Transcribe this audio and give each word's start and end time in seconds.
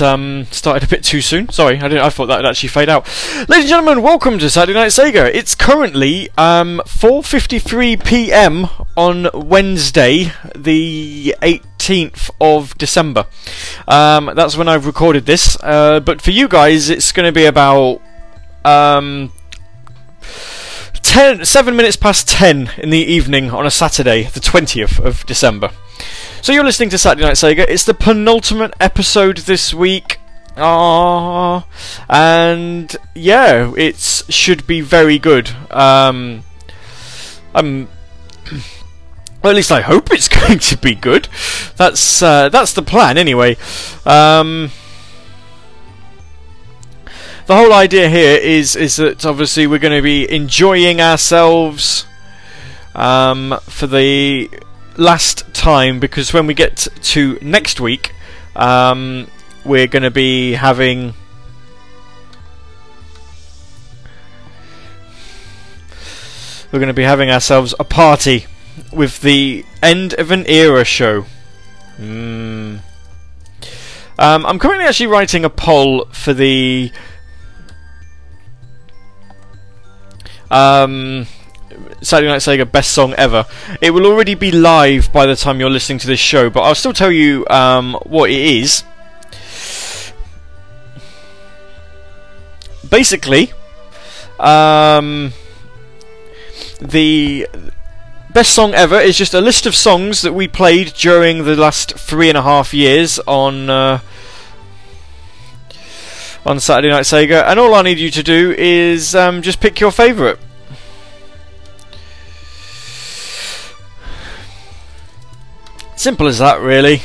Um, 0.00 0.46
started 0.50 0.84
a 0.84 0.86
bit 0.86 1.04
too 1.04 1.20
soon. 1.20 1.48
Sorry, 1.50 1.78
I, 1.78 2.06
I 2.06 2.08
thought 2.08 2.26
that 2.26 2.38
would 2.38 2.46
actually 2.46 2.68
fade 2.70 2.88
out. 2.88 3.06
Ladies 3.48 3.64
and 3.64 3.68
gentlemen, 3.68 4.02
welcome 4.02 4.38
to 4.38 4.48
Saturday 4.48 4.78
Night 4.78 4.88
Sega. 4.88 5.30
It's 5.32 5.54
currently 5.54 6.30
um, 6.38 6.80
4:53 6.86 8.04
p.m. 8.04 8.68
on 8.96 9.28
Wednesday, 9.34 10.32
the 10.54 11.34
18th 11.42 12.30
of 12.40 12.76
December. 12.78 13.26
Um, 13.86 14.30
that's 14.34 14.56
when 14.56 14.68
I've 14.68 14.86
recorded 14.86 15.26
this. 15.26 15.56
Uh, 15.62 16.00
but 16.00 16.22
for 16.22 16.30
you 16.30 16.48
guys, 16.48 16.88
it's 16.88 17.12
going 17.12 17.26
to 17.26 17.32
be 17.32 17.44
about 17.44 18.00
um, 18.64 19.32
10, 21.02 21.44
7 21.44 21.76
minutes 21.76 21.96
past 21.96 22.28
10 22.28 22.70
in 22.78 22.90
the 22.90 22.98
evening 22.98 23.50
on 23.50 23.66
a 23.66 23.70
Saturday, 23.70 24.24
the 24.24 24.40
20th 24.40 25.04
of 25.04 25.26
December. 25.26 25.70
So 26.42 26.52
you're 26.52 26.64
listening 26.64 26.88
to 26.88 26.98
Saturday 26.98 27.24
Night 27.24 27.36
Sega. 27.36 27.64
It's 27.68 27.84
the 27.84 27.94
penultimate 27.94 28.74
episode 28.80 29.38
this 29.38 29.72
week. 29.72 30.18
Ah, 30.56 31.64
and 32.08 32.96
yeah, 33.14 33.72
it 33.76 33.96
should 34.28 34.66
be 34.66 34.80
very 34.80 35.20
good. 35.20 35.52
Um. 35.70 36.42
Well, 37.54 37.86
at 39.44 39.54
least 39.54 39.70
I 39.70 39.82
hope 39.82 40.12
it's 40.12 40.26
going 40.48 40.58
to 40.58 40.76
be 40.76 40.96
good. 40.96 41.28
That's 41.76 42.20
uh, 42.20 42.48
that's 42.48 42.72
the 42.72 42.82
plan, 42.82 43.18
anyway. 43.18 43.56
Um, 44.04 44.72
the 47.46 47.54
whole 47.54 47.72
idea 47.72 48.08
here 48.08 48.36
is 48.36 48.74
is 48.74 48.96
that 48.96 49.24
obviously 49.24 49.68
we're 49.68 49.78
going 49.78 49.96
to 49.96 50.02
be 50.02 50.28
enjoying 50.28 51.00
ourselves 51.00 52.04
um, 52.96 53.60
for 53.68 53.86
the 53.86 54.50
last 54.96 55.52
time 55.54 56.00
because 56.00 56.32
when 56.32 56.46
we 56.46 56.54
get 56.54 56.88
to 57.02 57.38
next 57.40 57.80
week, 57.80 58.14
um, 58.56 59.28
we're 59.64 59.86
going 59.86 60.02
to 60.02 60.10
be 60.10 60.52
having. 60.52 61.14
We're 66.70 66.78
going 66.78 66.88
to 66.88 66.94
be 66.94 67.02
having 67.02 67.30
ourselves 67.30 67.74
a 67.78 67.84
party 67.84 68.46
with 68.92 69.20
the 69.20 69.64
end 69.82 70.14
of 70.14 70.30
an 70.30 70.46
era 70.46 70.84
show. 70.84 71.26
Mm. 71.98 72.80
Um, 74.18 74.46
I'm 74.46 74.58
currently 74.58 74.86
actually 74.86 75.08
writing 75.08 75.44
a 75.44 75.50
poll 75.50 76.06
for 76.12 76.32
the 76.32 76.90
um, 80.50 81.26
Saturday 82.00 82.30
Night 82.30 82.40
Sega 82.40 82.70
best 82.70 82.92
song 82.92 83.14
ever. 83.14 83.46
It 83.80 83.90
will 83.92 84.06
already 84.06 84.34
be 84.34 84.50
live 84.50 85.12
by 85.12 85.26
the 85.26 85.36
time 85.36 85.60
you're 85.60 85.70
listening 85.70 85.98
to 86.00 86.06
this 86.06 86.20
show, 86.20 86.50
but 86.50 86.60
I'll 86.60 86.74
still 86.74 86.92
tell 86.92 87.12
you 87.12 87.46
um, 87.48 87.94
what 88.04 88.30
it 88.30 88.40
is. 88.40 88.84
Basically, 92.88 93.52
um, 94.38 95.32
the 96.80 97.48
best 98.34 98.52
song 98.52 98.74
ever 98.74 98.98
is 98.98 99.16
just 99.16 99.34
a 99.34 99.40
list 99.40 99.66
of 99.66 99.74
songs 99.74 100.22
that 100.22 100.32
we 100.32 100.48
played 100.48 100.94
during 100.94 101.44
the 101.44 101.56
last 101.56 101.98
three 101.98 102.28
and 102.28 102.36
a 102.36 102.42
half 102.42 102.74
years 102.74 103.18
on. 103.20 103.70
Uh, 103.70 104.00
on 106.44 106.58
Saturday 106.58 106.90
Night 106.90 107.04
Sega, 107.04 107.44
and 107.44 107.58
all 107.60 107.72
I 107.72 107.82
need 107.82 107.98
you 107.98 108.10
to 108.10 108.22
do 108.22 108.52
is 108.58 109.14
um, 109.14 109.42
just 109.42 109.60
pick 109.60 109.78
your 109.78 109.92
favourite. 109.92 110.38
Simple 115.96 116.26
as 116.26 116.38
that, 116.38 116.60
really. 116.60 117.02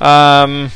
Um, 0.00 0.70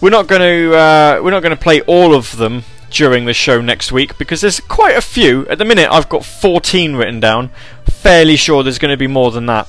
we're 0.00 0.10
not 0.10 0.26
going 0.26 0.40
to 0.40 0.76
uh, 0.76 1.20
we're 1.22 1.30
not 1.30 1.42
going 1.42 1.56
to 1.56 1.62
play 1.62 1.80
all 1.82 2.14
of 2.14 2.36
them 2.36 2.64
during 2.90 3.24
the 3.24 3.34
show 3.34 3.60
next 3.60 3.90
week 3.90 4.16
because 4.18 4.40
there's 4.40 4.60
quite 4.60 4.96
a 4.96 5.00
few. 5.00 5.46
At 5.48 5.58
the 5.58 5.64
minute, 5.64 5.88
I've 5.90 6.08
got 6.08 6.24
14 6.24 6.94
written 6.94 7.20
down. 7.20 7.50
Fairly 7.86 8.36
sure 8.36 8.62
there's 8.62 8.78
going 8.78 8.92
to 8.92 8.96
be 8.96 9.06
more 9.06 9.30
than 9.30 9.46
that. 9.46 9.66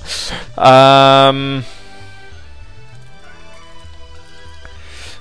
Um, 0.57 1.65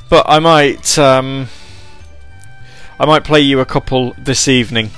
but 0.08 0.26
I 0.28 0.38
might 0.38 0.98
um, 0.98 1.48
I 3.00 3.06
might 3.06 3.24
play 3.24 3.40
you 3.40 3.60
a 3.60 3.64
couple 3.64 4.14
this 4.18 4.46
evening 4.46 4.90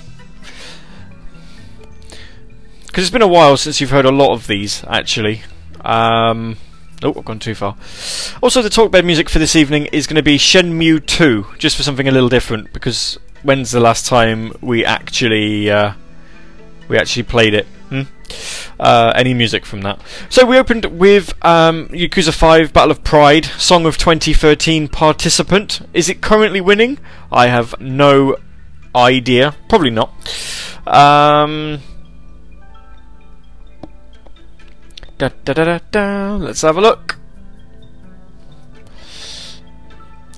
because 2.97 3.09
it's 3.09 3.13
been 3.13 3.21
a 3.21 3.29
while 3.29 3.59
since 3.59 3.79
you've 3.79 3.91
heard 3.91 4.07
a 4.07 4.11
lot 4.11 4.33
of 4.33 4.47
these 4.47 4.83
actually. 4.89 5.43
Um, 5.85 6.57
oh, 7.03 7.13
I've 7.15 7.27
gone 7.27 7.39
too 7.39 7.55
far. 7.55 7.77
Also, 8.43 8.63
the 8.63 8.71
talk 8.71 8.91
bed 8.91 9.05
music 9.05 9.29
for 9.29 9.39
this 9.39 9.55
evening 9.55 9.85
is 9.93 10.07
going 10.07 10.17
to 10.17 10.23
be 10.23 10.39
Shenmue 10.39 11.05
2, 11.05 11.47
just 11.59 11.77
for 11.77 11.83
something 11.83 12.09
a 12.09 12.11
little 12.11 12.31
different. 12.31 12.73
Because 12.73 13.19
when's 13.43 13.71
the 13.71 13.81
last 13.81 14.07
time 14.07 14.51
we 14.63 14.83
actually 14.83 15.71
uh, 15.71 15.93
we 16.89 16.97
actually 16.97 17.25
played 17.25 17.53
it? 17.53 17.67
Hmm? 17.91 18.03
Uh, 18.81 19.13
any 19.15 19.35
music 19.35 19.67
from 19.67 19.83
that. 19.83 20.01
So 20.31 20.47
we 20.47 20.57
opened 20.57 20.87
with 20.87 21.35
um, 21.45 21.89
Yakuza 21.89 22.33
5 22.33 22.73
Battle 22.73 22.93
of 22.93 23.05
Pride, 23.05 23.45
Song 23.59 23.85
of 23.85 23.99
2013 23.99 24.89
participant. 24.89 25.83
Is 25.93 26.09
it 26.09 26.23
currently 26.23 26.63
winning? 26.63 26.99
I 27.31 27.49
have 27.49 27.79
no 27.79 28.39
idea. 28.95 29.55
Probably 29.69 29.91
not. 29.91 30.15
Um, 30.87 31.83
da, 35.19 35.31
da, 35.45 35.53
da, 35.53 35.65
da, 35.65 35.79
da. 35.91 36.37
Let's 36.37 36.63
have 36.63 36.77
a 36.77 36.81
look. 36.81 37.19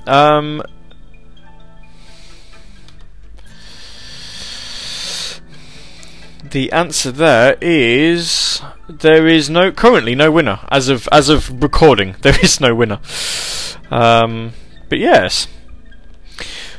Um, 0.07 0.63
the 6.51 6.73
answer 6.73 7.13
there 7.13 7.59
is 7.61 8.63
there 8.89 9.27
is 9.27 9.51
no 9.51 9.71
currently 9.71 10.15
no 10.15 10.31
winner 10.31 10.61
as 10.71 10.89
of 10.89 11.09
as 11.13 11.29
of 11.29 11.63
recording. 11.63 12.17
There 12.23 12.39
is 12.43 12.61
no 12.61 12.75
winner. 12.75 13.01
Um, 13.91 14.53
but 14.89 14.99
yes. 14.99 15.47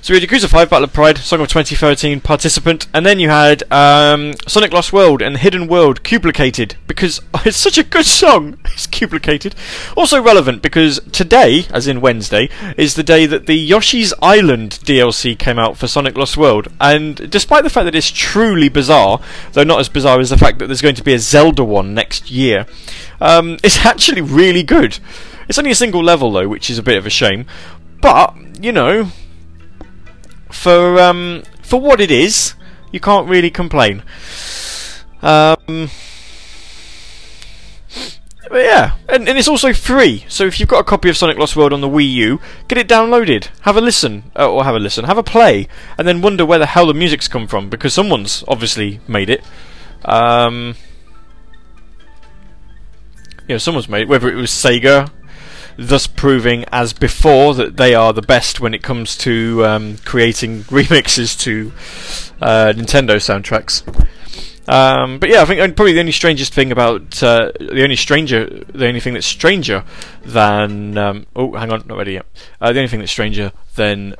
So 0.01 0.13
we 0.13 0.19
had 0.19 0.29
Yakuza 0.29 0.47
5 0.47 0.69
Battle 0.69 0.85
of 0.85 0.93
Pride, 0.93 1.17
Song 1.17 1.41
of 1.41 1.49
2013 1.49 2.21
participant, 2.21 2.87
and 2.93 3.05
then 3.05 3.19
you 3.19 3.29
had 3.29 3.69
um, 3.69 4.33
Sonic 4.47 4.71
Lost 4.71 4.93
World 4.93 5.21
and 5.21 5.35
Hidden 5.35 5.67
World 5.67 6.03
Cuplicated 6.05 6.75
because 6.87 7.19
it's 7.45 7.57
such 7.57 7.77
a 7.77 7.83
good 7.83 8.05
song. 8.05 8.57
It's 8.79 8.87
cuplicated. 8.87 9.55
Also 9.97 10.21
relevant 10.21 10.61
because 10.61 11.01
today, 11.11 11.65
as 11.73 11.85
in 11.85 11.99
Wednesday, 11.99 12.49
is 12.77 12.95
the 12.95 13.03
day 13.03 13.25
that 13.25 13.45
the 13.45 13.57
Yoshi's 13.57 14.13
Island 14.21 14.79
DLC 14.83 15.37
came 15.37 15.59
out 15.59 15.75
for 15.75 15.87
Sonic 15.87 16.15
Lost 16.15 16.37
World. 16.37 16.69
And 16.79 17.29
despite 17.29 17.63
the 17.63 17.69
fact 17.69 17.83
that 17.83 17.95
it's 17.95 18.09
truly 18.09 18.69
bizarre, 18.69 19.19
though 19.51 19.65
not 19.65 19.81
as 19.81 19.89
bizarre 19.89 20.21
as 20.21 20.29
the 20.29 20.37
fact 20.37 20.59
that 20.59 20.67
there's 20.67 20.81
going 20.81 20.95
to 20.95 21.03
be 21.03 21.13
a 21.13 21.19
Zelda 21.19 21.65
one 21.65 21.93
next 21.93 22.31
year, 22.31 22.67
um, 23.19 23.57
it's 23.63 23.85
actually 23.85 24.21
really 24.21 24.63
good. 24.63 24.99
It's 25.49 25.59
only 25.59 25.71
a 25.71 25.75
single 25.75 26.03
level 26.03 26.31
though, 26.31 26.47
which 26.47 26.69
is 26.69 26.77
a 26.77 26.83
bit 26.83 26.97
of 26.97 27.05
a 27.05 27.09
shame. 27.09 27.45
But 28.01 28.33
you 28.63 28.71
know, 28.71 29.11
for 30.51 30.99
um, 30.99 31.43
for 31.61 31.79
what 31.79 32.01
it 32.01 32.11
is, 32.11 32.55
you 32.91 32.99
can't 32.99 33.27
really 33.27 33.49
complain. 33.49 34.03
Um, 35.21 35.89
but 38.49 38.63
yeah, 38.63 38.95
and, 39.07 39.29
and 39.29 39.37
it's 39.37 39.47
also 39.47 39.73
free. 39.73 40.25
So 40.27 40.45
if 40.45 40.59
you've 40.59 40.69
got 40.69 40.79
a 40.79 40.83
copy 40.83 41.09
of 41.09 41.17
Sonic 41.17 41.37
Lost 41.37 41.55
World 41.55 41.71
on 41.71 41.81
the 41.81 41.87
Wii 41.87 42.11
U, 42.13 42.41
get 42.67 42.79
it 42.79 42.87
downloaded, 42.87 43.49
have 43.61 43.77
a 43.77 43.81
listen, 43.81 44.31
uh, 44.35 44.49
or 44.49 44.63
have 44.63 44.75
a 44.75 44.79
listen, 44.79 45.05
have 45.05 45.19
a 45.19 45.23
play, 45.23 45.67
and 45.97 46.07
then 46.07 46.21
wonder 46.21 46.45
where 46.45 46.57
the 46.57 46.65
hell 46.65 46.87
the 46.87 46.93
music's 46.93 47.27
come 47.27 47.47
from 47.47 47.69
because 47.69 47.93
someone's 47.93 48.43
obviously 48.47 48.99
made 49.07 49.29
it. 49.29 49.43
Um, 50.03 50.75
you 53.47 53.55
know, 53.55 53.57
someone's 53.59 53.89
made 53.89 54.03
it, 54.03 54.07
whether 54.07 54.29
it 54.29 54.35
was 54.35 54.49
Sega 54.49 55.11
thus 55.79 56.07
proving, 56.07 56.65
as 56.71 56.93
before, 56.93 57.53
that 57.55 57.77
they 57.77 57.95
are 57.95 58.13
the 58.13 58.21
best 58.21 58.59
when 58.59 58.73
it 58.73 58.83
comes 58.83 59.17
to 59.19 59.65
um, 59.65 59.97
creating 59.99 60.63
remixes 60.65 61.39
to 61.41 61.71
uh, 62.41 62.73
Nintendo 62.75 63.15
soundtracks. 63.15 63.83
Um, 64.67 65.17
but 65.17 65.29
yeah, 65.29 65.41
I 65.41 65.45
think 65.45 65.75
probably 65.75 65.93
the 65.93 65.99
only 65.99 66.11
strangest 66.11 66.53
thing 66.53 66.71
about 66.71 67.23
uh, 67.23 67.51
the 67.59 67.81
only 67.81 67.95
stranger, 67.95 68.45
the 68.71 68.87
only 68.87 68.99
thing 68.99 69.13
that's 69.15 69.25
stranger 69.25 69.83
than 70.23 70.95
um, 70.97 71.25
oh, 71.35 71.53
hang 71.53 71.71
on, 71.71 71.83
not 71.87 71.97
ready 71.97 72.13
yet. 72.13 72.25
Uh, 72.61 72.71
the 72.71 72.79
only 72.79 72.87
thing 72.87 72.99
that's 72.99 73.11
stranger 73.11 73.51
than 73.75 74.15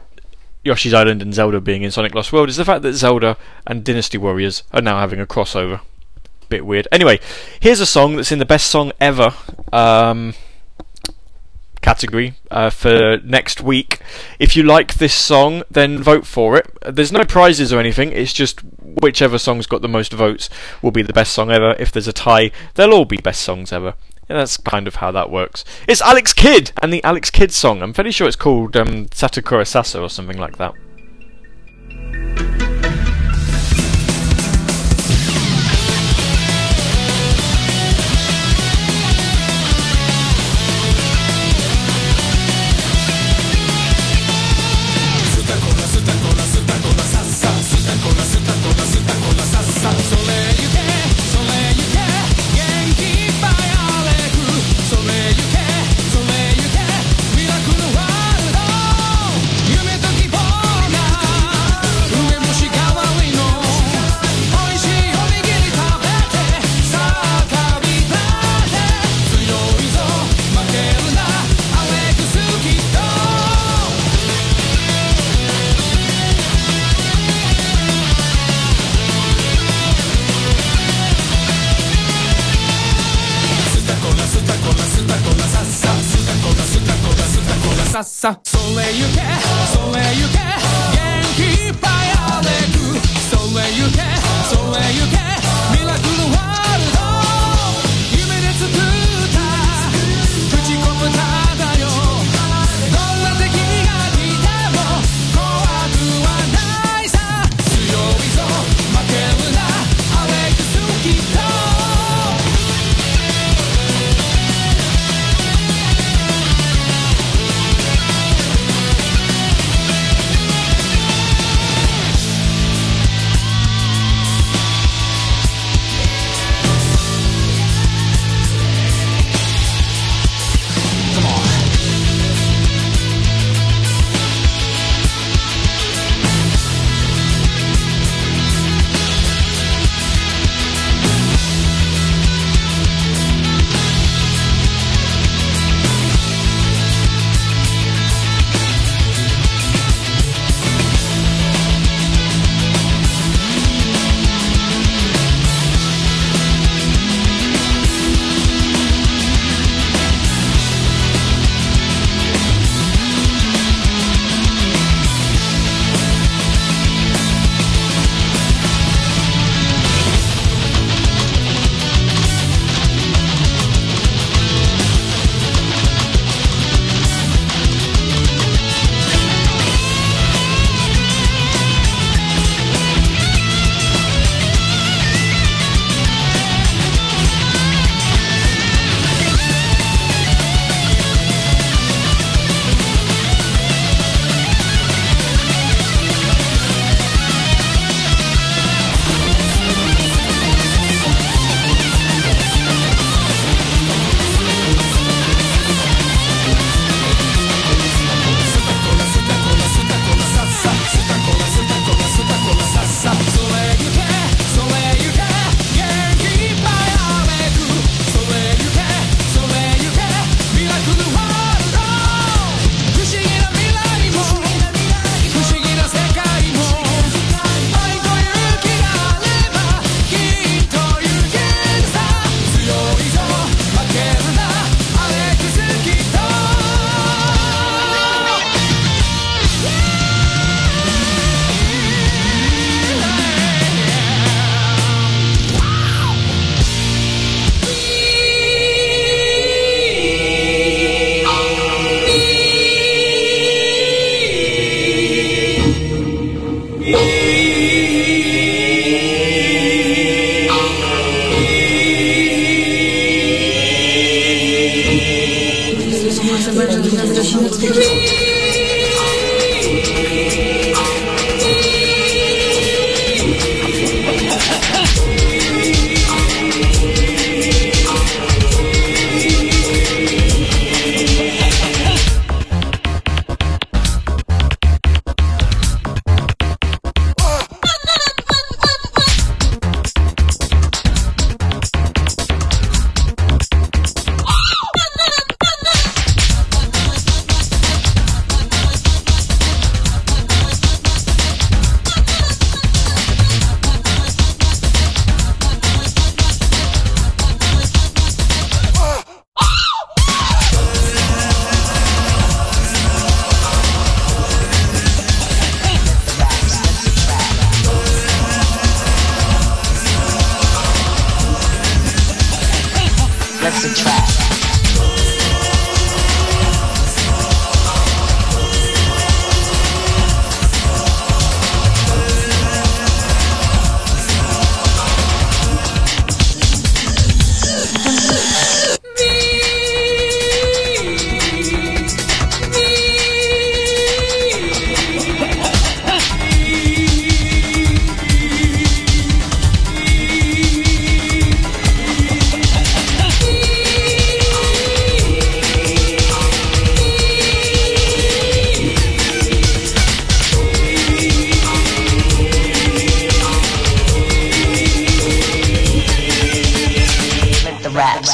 Yoshi's 0.63 0.93
Island 0.93 1.21
and 1.21 1.35
Zelda 1.35 1.61
being 1.61 1.83
in 1.83 1.91
Sonic 1.91 2.15
Lost 2.15 2.33
World 2.33 2.49
is 2.49 2.57
the 2.57 2.65
fact 2.65 2.81
that 2.81 2.93
Zelda 2.93 3.37
and 3.67 3.83
Dynasty 3.83 4.17
Warriors 4.17 4.63
are 4.71 4.81
now 4.81 4.99
having 4.99 5.19
a 5.19 5.27
crossover. 5.27 5.81
Bit 6.47 6.65
weird. 6.65 6.87
Anyway, 6.91 7.19
here's 7.59 7.79
a 7.79 7.85
song 7.85 8.15
that's 8.15 8.31
in 8.31 8.39
the 8.39 8.45
best 8.45 8.67
song 8.67 8.91
ever. 8.99 9.35
Um, 9.71 10.33
category 11.81 12.35
uh, 12.51 12.69
for 12.69 13.17
next 13.23 13.61
week. 13.61 14.01
If 14.39 14.55
you 14.55 14.63
like 14.63 14.95
this 14.95 15.13
song, 15.13 15.63
then 15.69 16.01
vote 16.01 16.25
for 16.25 16.57
it. 16.57 16.67
There's 16.85 17.11
no 17.11 17.23
prizes 17.23 17.71
or 17.73 17.79
anything, 17.79 18.11
it's 18.11 18.33
just 18.33 18.61
whichever 19.01 19.37
song's 19.37 19.67
got 19.67 19.81
the 19.81 19.87
most 19.87 20.13
votes 20.13 20.49
will 20.81 20.91
be 20.91 21.01
the 21.01 21.13
best 21.13 21.33
song 21.33 21.51
ever. 21.51 21.75
If 21.79 21.91
there's 21.91 22.07
a 22.07 22.13
tie, 22.13 22.51
they'll 22.75 22.93
all 22.93 23.05
be 23.05 23.17
best 23.17 23.41
songs 23.41 23.71
ever. 23.71 23.93
Yeah, 24.29 24.37
that's 24.37 24.57
kind 24.57 24.87
of 24.87 24.95
how 24.95 25.11
that 25.11 25.31
works. 25.31 25.65
It's 25.87 26.01
Alex 26.01 26.33
Kidd 26.33 26.71
and 26.83 26.93
the 26.93 27.03
Alex 27.03 27.31
Kidd 27.31 27.51
song. 27.51 27.81
I'm 27.81 27.93
fairly 27.93 28.11
sure 28.11 28.27
it's 28.27 28.35
called 28.35 28.77
um, 28.77 29.07
Satakura 29.07 29.65
Sasa 29.65 29.99
or 29.99 30.09
something 30.09 30.37
like 30.37 30.57
that. 30.57 30.73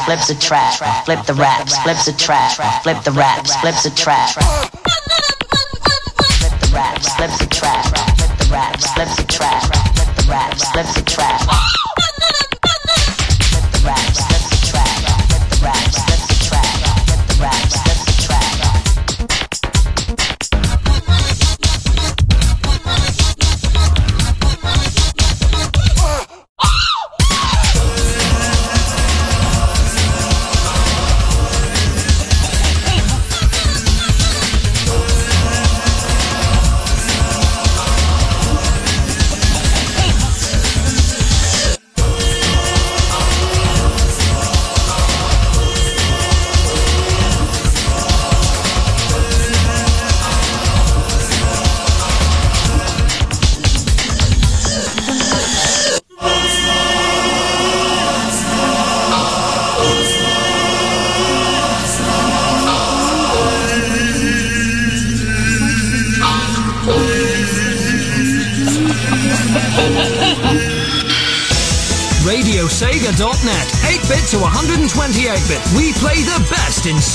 Flips 0.01 0.29
a 0.29 0.35
trap, 0.39 1.05
flip 1.05 1.25
the 1.25 1.33
raps, 1.33 1.77
flips 1.79 2.07
a 2.07 2.17
trap, 2.17 2.51
flip 2.83 3.03
the 3.03 3.11
raps, 3.11 3.55
flips 3.57 3.85
a 3.85 3.95
trap. 3.95 4.29
Flip 4.29 4.41
the 6.59 6.71
raps, 6.73 7.15
flips 7.15 7.41
a 7.41 7.47
trap, 7.47 7.85
flip 8.17 8.37
the 8.39 8.47
raps, 8.51 8.93
flips 8.93 9.19
a 9.19 9.27
trap, 9.27 9.61
flip 9.95 10.15
the 10.15 10.25
raps, 10.29 10.69
flips 10.71 10.97
a 10.97 11.03
trap. 11.03 11.54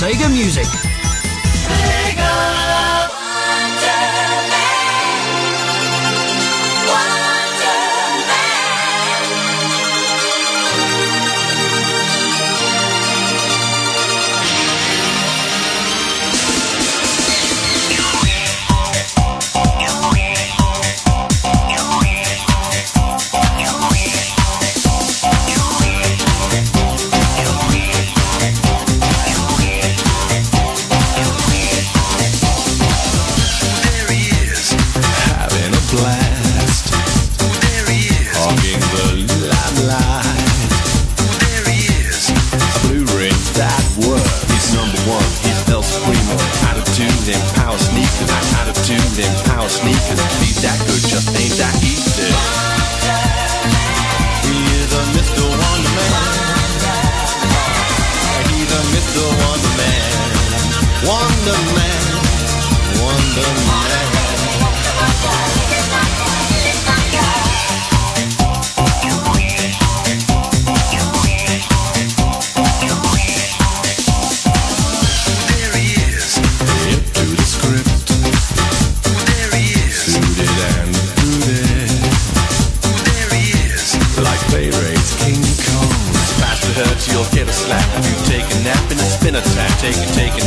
Sega 0.00 0.30
music. 0.30 0.89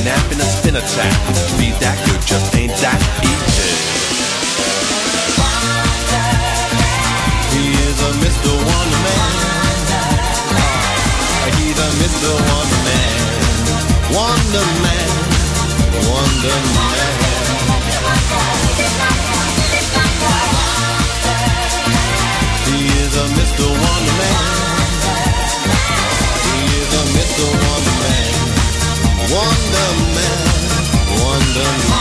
nap 0.04 0.32
in 0.32 0.40
a 0.40 0.44
spin 0.44 0.76
attack. 0.76 1.14
Be 1.58 1.72
that 1.80 1.96
good 2.04 2.20
just 2.28 2.54
ain't 2.60 2.76
that 2.84 3.00
easy. 3.24 3.72
He 7.56 7.72
is 7.72 7.98
a 8.04 8.12
Mr. 8.20 8.52
Wonder 8.52 9.00
uh, 9.00 9.32
He's 11.56 11.80
a 11.80 11.90
Mr. 12.04 12.32
Wonder 12.36 12.84
Man. 12.84 13.16
Wonder 14.12 14.66
Man. 14.84 15.08
Wonder 16.12 16.58
Man. 16.76 17.24
He 22.68 22.80
is 23.08 23.14
a 23.16 23.26
Mr. 23.40 23.66
Wonder 23.72 24.16
Man. 24.20 24.36
He 26.44 26.60
is 26.82 26.92
a 26.92 27.04
Mr. 27.16 27.46
Wonder 27.64 27.96
Man. 28.04 28.44
Wonder 29.32 29.73
London. 31.56 31.93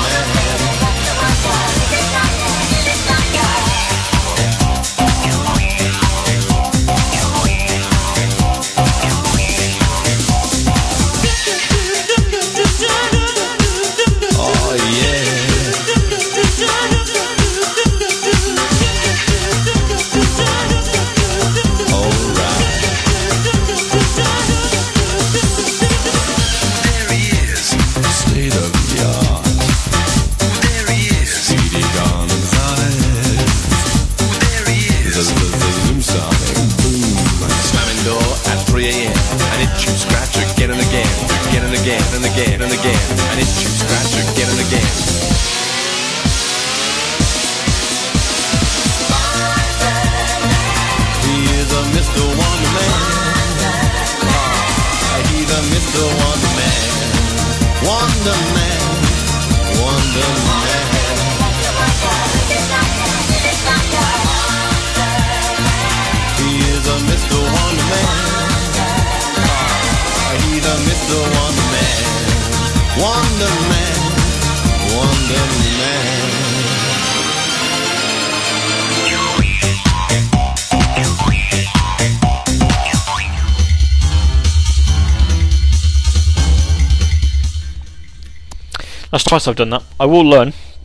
Twice 89.33 89.49
I've 89.49 89.57
done 89.57 89.71
that. 89.71 89.83
I 89.99 90.05
will 90.05 90.29
learn. 90.29 90.53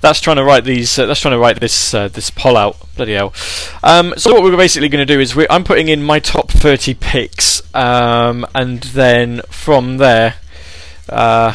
that's 0.00 0.18
trying 0.18 0.36
to 0.36 0.44
write 0.44 0.64
these. 0.64 0.98
Uh, 0.98 1.04
that's 1.04 1.20
trying 1.20 1.32
to 1.32 1.38
write 1.38 1.60
this 1.60 1.92
uh, 1.92 2.08
this 2.08 2.30
poll 2.30 2.56
out. 2.56 2.74
Bloody 2.96 3.12
hell. 3.12 3.34
Um, 3.82 4.14
so 4.16 4.32
what 4.32 4.42
we're 4.42 4.56
basically 4.56 4.88
going 4.88 5.06
to 5.06 5.14
do 5.14 5.20
is 5.20 5.38
I'm 5.50 5.62
putting 5.62 5.88
in 5.88 6.02
my 6.02 6.20
top 6.20 6.50
30 6.50 6.94
picks, 6.94 7.62
um, 7.74 8.46
and 8.54 8.80
then 8.80 9.42
from 9.50 9.98
there, 9.98 10.36
uh, 11.10 11.52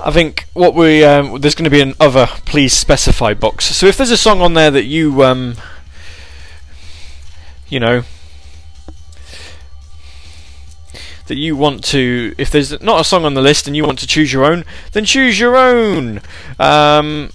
I 0.00 0.10
think 0.10 0.46
what 0.54 0.74
we 0.74 1.04
um, 1.04 1.40
there's 1.40 1.54
going 1.54 1.66
to 1.66 1.70
be 1.70 1.82
an 1.82 1.94
other 2.00 2.26
please 2.46 2.72
specify 2.72 3.34
box. 3.34 3.66
So 3.76 3.86
if 3.86 3.96
there's 3.96 4.10
a 4.10 4.16
song 4.16 4.40
on 4.40 4.54
there 4.54 4.72
that 4.72 4.86
you 4.86 5.22
um, 5.22 5.54
you 7.68 7.78
know 7.78 8.02
that 11.30 11.36
you 11.36 11.56
want 11.56 11.82
to 11.82 12.34
if 12.36 12.50
there's 12.50 12.78
not 12.82 13.00
a 13.00 13.04
song 13.04 13.24
on 13.24 13.34
the 13.34 13.40
list 13.40 13.66
and 13.66 13.74
you 13.74 13.84
want 13.84 13.98
to 13.98 14.06
choose 14.06 14.32
your 14.32 14.44
own 14.44 14.64
then 14.92 15.04
choose 15.04 15.40
your 15.40 15.56
own. 15.56 16.20
Um, 16.58 17.30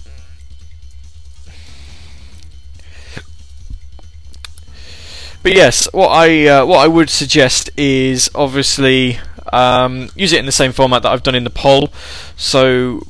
but 5.42 5.52
yes 5.52 5.88
what 5.92 6.08
I 6.08 6.46
uh, 6.46 6.64
what 6.64 6.78
I 6.78 6.86
would 6.86 7.10
suggest 7.10 7.70
is 7.76 8.30
obviously 8.34 9.18
um, 9.52 10.10
use 10.14 10.32
it 10.32 10.38
in 10.38 10.46
the 10.46 10.52
same 10.52 10.72
format 10.72 11.02
that 11.02 11.12
I've 11.12 11.22
done 11.22 11.34
in 11.34 11.44
the 11.44 11.50
poll. 11.50 11.90
So 12.36 13.02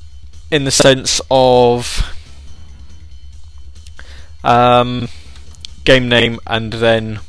in 0.50 0.64
the 0.64 0.70
sense 0.70 1.20
of 1.30 2.14
um, 4.44 5.08
game 5.84 6.08
name 6.08 6.38
and 6.46 6.74
then 6.74 7.20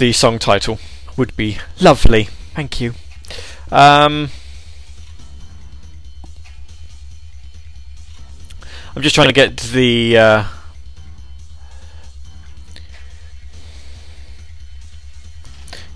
the 0.00 0.12
song 0.12 0.38
title 0.38 0.78
would 1.18 1.36
be 1.36 1.58
lovely. 1.78 2.24
Thank 2.54 2.80
you. 2.80 2.94
Um, 3.70 4.30
I'm 8.96 9.02
just 9.02 9.14
trying 9.14 9.28
to 9.28 9.34
get 9.34 9.58
the. 9.58 10.16
Uh, 10.16 10.44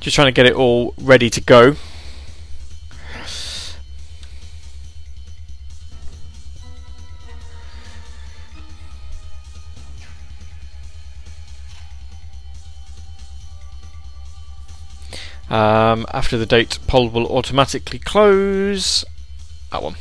just 0.00 0.14
trying 0.14 0.26
to 0.26 0.32
get 0.32 0.44
it 0.44 0.52
all 0.52 0.92
ready 0.98 1.30
to 1.30 1.40
go. 1.40 1.76
Um, 15.54 16.04
after 16.12 16.36
the 16.36 16.46
date, 16.46 16.80
poll 16.88 17.08
will 17.10 17.28
automatically 17.28 18.00
close. 18.00 19.04
That 19.70 19.84
one. 19.84 19.94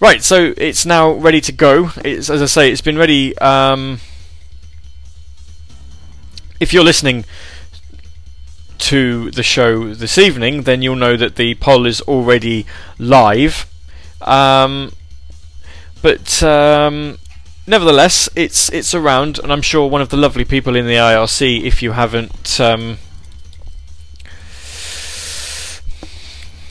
Right, 0.00 0.24
so 0.24 0.54
it's 0.56 0.84
now 0.84 1.12
ready 1.12 1.40
to 1.42 1.52
go. 1.52 1.92
It's 2.04 2.28
as 2.28 2.42
I 2.42 2.46
say, 2.46 2.72
it's 2.72 2.80
been 2.80 2.98
ready. 2.98 3.38
Um, 3.38 4.00
if 6.58 6.72
you're 6.72 6.82
listening 6.82 7.24
to 8.78 9.30
the 9.30 9.44
show 9.44 9.94
this 9.94 10.18
evening, 10.18 10.62
then 10.62 10.82
you'll 10.82 10.96
know 10.96 11.16
that 11.16 11.36
the 11.36 11.54
poll 11.54 11.86
is 11.86 12.00
already 12.00 12.66
live. 12.98 13.69
Um, 14.22 14.92
but 16.02 16.42
um, 16.42 17.18
nevertheless, 17.66 18.28
it's 18.34 18.70
it's 18.70 18.94
around, 18.94 19.38
and 19.38 19.52
I'm 19.52 19.62
sure 19.62 19.88
one 19.88 20.00
of 20.00 20.08
the 20.08 20.16
lovely 20.16 20.44
people 20.44 20.76
in 20.76 20.86
the 20.86 20.94
IRC, 20.94 21.62
if 21.62 21.82
you 21.82 21.92
haven't, 21.92 22.60
um, 22.60 22.98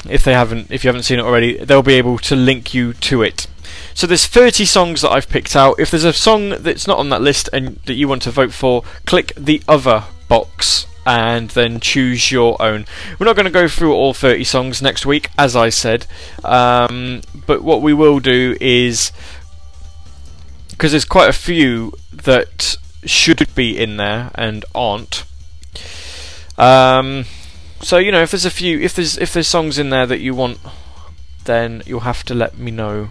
if 0.10 0.24
they 0.24 0.34
haven't, 0.34 0.72
if 0.72 0.84
you 0.84 0.90
haven't 0.90 1.04
seen 1.04 1.20
it 1.20 1.26
already, 1.26 1.58
they'll 1.58 1.84
be 1.84 1.96
able 1.96 2.18
to 2.20 2.36
link 2.36 2.74
you 2.74 2.94
to 2.94 3.22
it. 3.22 3.48
So 3.94 4.08
there's 4.08 4.28
30 4.28 4.66
songs 4.66 5.02
that 5.02 5.12
I've 5.12 5.30
picked 5.30 5.56
out. 5.56 5.80
If 5.80 5.92
there's 5.92 6.06
a 6.06 6.14
song 6.14 6.52
that's 6.62 6.88
not 6.88 7.00
on 7.00 7.10
that 7.10 7.22
list 7.22 7.50
and 7.52 7.80
that 7.86 7.96
you 7.96 8.08
want 8.08 8.22
to 8.24 8.32
vote 8.32 8.54
for, 8.54 8.84
click 9.06 9.34
the 9.36 9.62
other 9.68 10.06
box 10.28 10.86
and 11.06 11.50
then 11.52 11.80
choose 11.80 12.32
your 12.32 12.62
own. 12.62 12.86
We're 13.18 13.26
not 13.26 13.36
going 13.36 13.46
to 13.46 13.52
go 13.52 13.68
through 13.68 13.94
all 13.94 14.14
30 14.14 14.44
songs 14.44 14.82
next 14.82 15.06
week, 15.06 15.30
as 15.38 15.56
I 15.56 15.70
said, 15.70 16.06
um, 16.44 17.22
but 17.48 17.64
what 17.64 17.82
we 17.82 17.94
will 17.94 18.20
do 18.20 18.56
is 18.60 19.12
because 20.72 20.92
there's 20.92 21.06
quite 21.06 21.30
a 21.30 21.34
few 21.34 21.92
that 22.12 22.78
should 23.04 23.54
be 23.54 23.78
in 23.78 23.98
there 23.98 24.32
and 24.36 24.64
aren't. 24.74 25.26
Um, 26.58 27.26
so 27.82 27.98
you 27.98 28.12
know, 28.12 28.22
if 28.22 28.32
there's 28.32 28.46
a 28.46 28.52
few, 28.52 28.80
if 28.80 28.94
there's 28.96 29.18
if 29.18 29.34
there's 29.34 29.48
songs 29.48 29.78
in 29.78 29.90
there 29.90 30.06
that 30.06 30.20
you 30.20 30.34
want, 30.34 30.60
then 31.46 31.82
you'll 31.86 32.02
have 32.02 32.24
to 32.26 32.34
let 32.34 32.58
me 32.58 32.72
know. 32.72 33.10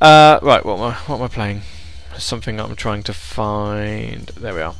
Uh, 0.00 0.38
right, 0.40 0.64
what 0.64 0.78
am 0.78 0.82
I, 0.82 0.94
what 0.94 1.16
am 1.16 1.22
I 1.22 1.28
playing? 1.28 1.60
Something 2.16 2.58
I'm 2.58 2.74
trying 2.74 3.02
to 3.02 3.12
find. 3.12 4.26
There 4.28 4.54
we 4.54 4.62
are. 4.62 4.74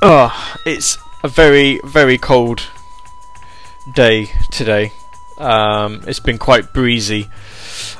Oh, 0.00 0.56
it's 0.64 0.98
a 1.24 1.28
very, 1.28 1.80
very 1.84 2.16
cold 2.16 2.62
day 3.96 4.26
today. 4.52 4.92
Um, 5.38 6.02
it's 6.06 6.20
been 6.20 6.38
quite 6.38 6.72
breezy. 6.72 7.28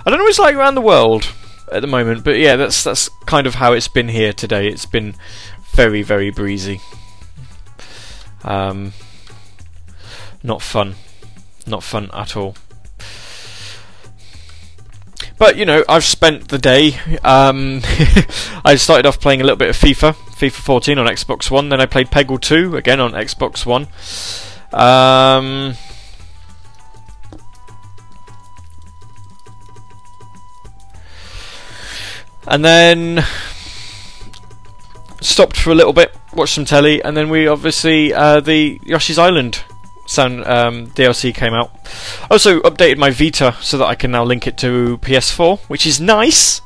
I 0.07 0.11
don't 0.11 0.19
know 0.19 0.25
what 0.25 0.31
it's 0.31 0.39
like 0.39 0.55
around 0.55 0.77
the 0.77 0.81
world 0.81 1.33
at 1.73 1.81
the 1.81 1.89
moment, 1.89 2.23
but 2.23 2.37
yeah, 2.37 2.55
that's 2.55 2.85
that's 2.85 3.09
kind 3.27 3.49
of 3.49 3.57
how 3.57 3.73
it's 3.73 3.89
been 3.89 4.09
here 4.09 4.33
today. 4.33 4.69
It's 4.69 4.87
been 4.87 5.15
very, 5.73 6.03
very 6.03 6.31
breezy. 6.31 6.81
Um, 8.45 8.93
not 10.45 10.63
fun. 10.63 10.95
Not 11.67 11.83
fun 11.83 12.11
at 12.13 12.37
all. 12.37 12.57
But 15.39 15.57
you 15.57 15.65
know, 15.65 15.85
I've 15.89 16.05
spent 16.05 16.49
the 16.49 16.59
day. 16.59 16.97
Um, 17.25 17.81
I 18.65 18.77
started 18.77 19.07
off 19.07 19.21
playing 19.21 19.41
a 19.41 19.45
little 19.45 19.57
bit 19.57 19.71
of 19.71 19.77
FIFA, 19.77 20.15
FIFA 20.15 20.53
14 20.53 20.99
on 20.99 21.07
Xbox 21.07 21.51
One. 21.51 21.69
Then 21.69 21.81
I 21.81 21.87
played 21.87 22.09
Peggle 22.09 22.41
2 22.41 22.77
again 22.77 23.01
on 23.01 23.13
Xbox 23.13 23.67
One. 23.67 23.89
Um, 24.73 25.75
and 32.47 32.65
then 32.65 33.25
stopped 35.21 35.57
for 35.57 35.71
a 35.71 35.75
little 35.75 35.93
bit, 35.93 36.15
watched 36.33 36.55
some 36.55 36.65
telly, 36.65 37.03
and 37.03 37.17
then 37.17 37.29
we 37.29 37.47
obviously 37.47 38.13
uh, 38.13 38.41
the 38.41 38.81
Yoshi's 38.85 39.19
Island 39.19 39.65
sound 40.13 40.45
um, 40.47 40.89
DLC 40.89 41.35
came 41.35 41.55
out. 41.55 41.71
Also 42.31 42.61
updated 42.61 42.99
my 42.99 43.11
Vita 43.11 43.57
so 43.61 43.79
that 43.79 43.87
I 43.87 43.95
can 43.95 44.11
now 44.11 44.25
link 44.25 44.47
it 44.47 44.57
to 44.59 44.99
PS4, 44.99 45.59
which 45.69 45.87
is 45.87 46.01
nice. 46.01 46.61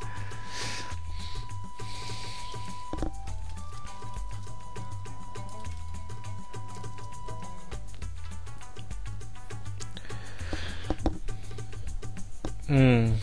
Hmm. 12.67 13.13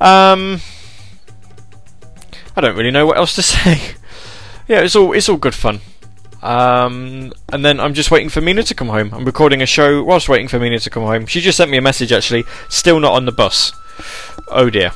Um. 0.00 0.60
I 2.54 2.60
don't 2.60 2.76
really 2.76 2.90
know 2.90 3.06
what 3.06 3.16
else 3.16 3.34
to 3.36 3.42
say. 3.42 3.94
yeah, 4.66 4.80
it's 4.80 4.96
all 4.96 5.12
it's 5.12 5.28
all 5.28 5.36
good 5.36 5.54
fun. 5.54 5.80
Um, 6.42 7.32
and 7.52 7.64
then 7.64 7.78
I'm 7.78 7.94
just 7.94 8.10
waiting 8.10 8.28
for 8.28 8.40
Mina 8.40 8.64
to 8.64 8.74
come 8.74 8.88
home. 8.88 9.14
I'm 9.14 9.24
recording 9.24 9.62
a 9.62 9.66
show 9.66 10.02
whilst 10.02 10.28
waiting 10.28 10.48
for 10.48 10.58
Mina 10.58 10.78
to 10.80 10.90
come 10.90 11.04
home. 11.04 11.26
She 11.26 11.40
just 11.40 11.56
sent 11.56 11.70
me 11.70 11.78
a 11.78 11.82
message 11.82 12.10
actually, 12.10 12.44
still 12.68 12.98
not 12.98 13.12
on 13.12 13.26
the 13.26 13.32
bus. 13.32 13.72
Oh 14.48 14.68
dear. 14.68 14.90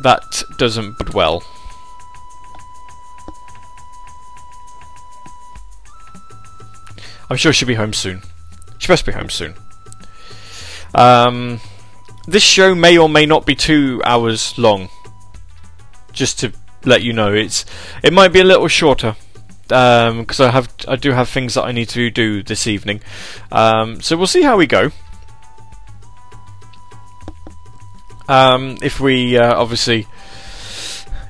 That 0.00 0.44
doesn't 0.56 0.98
bode 0.98 1.14
well. 1.14 1.42
I'm 7.28 7.36
sure 7.36 7.52
she'll 7.52 7.66
be 7.66 7.74
home 7.74 7.92
soon. 7.92 8.22
She 8.78 8.92
must 8.92 9.06
be 9.06 9.12
home 9.12 9.30
soon. 9.30 9.54
Um, 10.94 11.60
this 12.28 12.42
show 12.44 12.74
may 12.74 12.96
or 12.96 13.08
may 13.08 13.26
not 13.26 13.44
be 13.44 13.56
two 13.56 14.00
hours 14.04 14.56
long. 14.56 14.88
Just 16.12 16.38
to 16.40 16.52
let 16.84 17.02
you 17.02 17.12
know, 17.12 17.32
it's 17.32 17.64
it 18.04 18.12
might 18.12 18.32
be 18.32 18.40
a 18.40 18.44
little 18.44 18.68
shorter 18.68 19.16
because 19.68 20.40
I 20.40 20.50
have 20.50 20.72
I 20.86 20.96
do 20.96 21.12
have 21.12 21.28
things 21.28 21.54
that 21.54 21.64
I 21.64 21.72
need 21.72 21.88
to 21.90 22.10
do 22.10 22.42
this 22.42 22.66
evening. 22.66 23.00
Um, 23.50 24.00
so 24.00 24.16
we'll 24.16 24.26
see 24.26 24.42
how 24.42 24.56
we 24.56 24.66
go. 24.66 24.90
Um, 28.28 28.78
if 28.82 29.00
we 29.00 29.36
uh, 29.36 29.54
obviously 29.54 30.06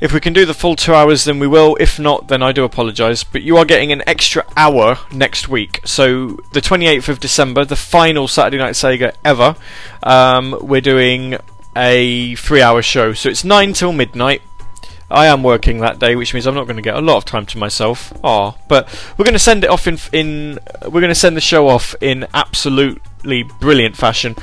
if 0.00 0.12
we 0.12 0.20
can 0.20 0.34
do 0.34 0.44
the 0.44 0.52
full 0.52 0.76
two 0.76 0.92
hours, 0.92 1.24
then 1.24 1.38
we 1.38 1.46
will. 1.46 1.78
If 1.80 1.98
not, 1.98 2.28
then 2.28 2.42
I 2.42 2.52
do 2.52 2.64
apologise. 2.64 3.24
But 3.24 3.42
you 3.42 3.56
are 3.56 3.64
getting 3.64 3.90
an 3.90 4.02
extra 4.06 4.44
hour 4.56 4.98
next 5.10 5.48
week. 5.48 5.80
So 5.86 6.40
the 6.52 6.60
28th 6.60 7.08
of 7.08 7.20
December, 7.20 7.64
the 7.64 7.74
final 7.74 8.28
Saturday 8.28 8.58
Night 8.58 8.74
Sega 8.74 9.14
ever, 9.24 9.56
um, 10.02 10.58
we're 10.60 10.82
doing 10.82 11.38
a 11.74 12.34
three-hour 12.34 12.82
show. 12.82 13.14
So 13.14 13.30
it's 13.30 13.44
nine 13.44 13.72
till 13.72 13.92
midnight. 13.92 14.42
I 15.10 15.26
am 15.26 15.42
working 15.42 15.78
that 15.78 15.98
day, 15.98 16.16
which 16.16 16.32
means 16.34 16.46
I'm 16.46 16.54
not 16.54 16.64
going 16.64 16.76
to 16.76 16.82
get 16.82 16.96
a 16.96 17.00
lot 17.00 17.16
of 17.18 17.24
time 17.24 17.46
to 17.46 17.58
myself. 17.58 18.12
Ah, 18.24 18.56
but 18.68 18.88
we're 19.16 19.24
going 19.24 19.34
to 19.34 19.38
send 19.38 19.62
it 19.64 19.70
off 19.70 19.86
in 19.86 19.98
in. 20.12 20.58
We're 20.82 21.00
going 21.00 21.08
to 21.08 21.14
send 21.14 21.36
the 21.36 21.40
show 21.40 21.68
off 21.68 21.94
in 22.00 22.26
absolutely 22.34 23.44
brilliant 23.60 23.96
fashion. 23.96 24.34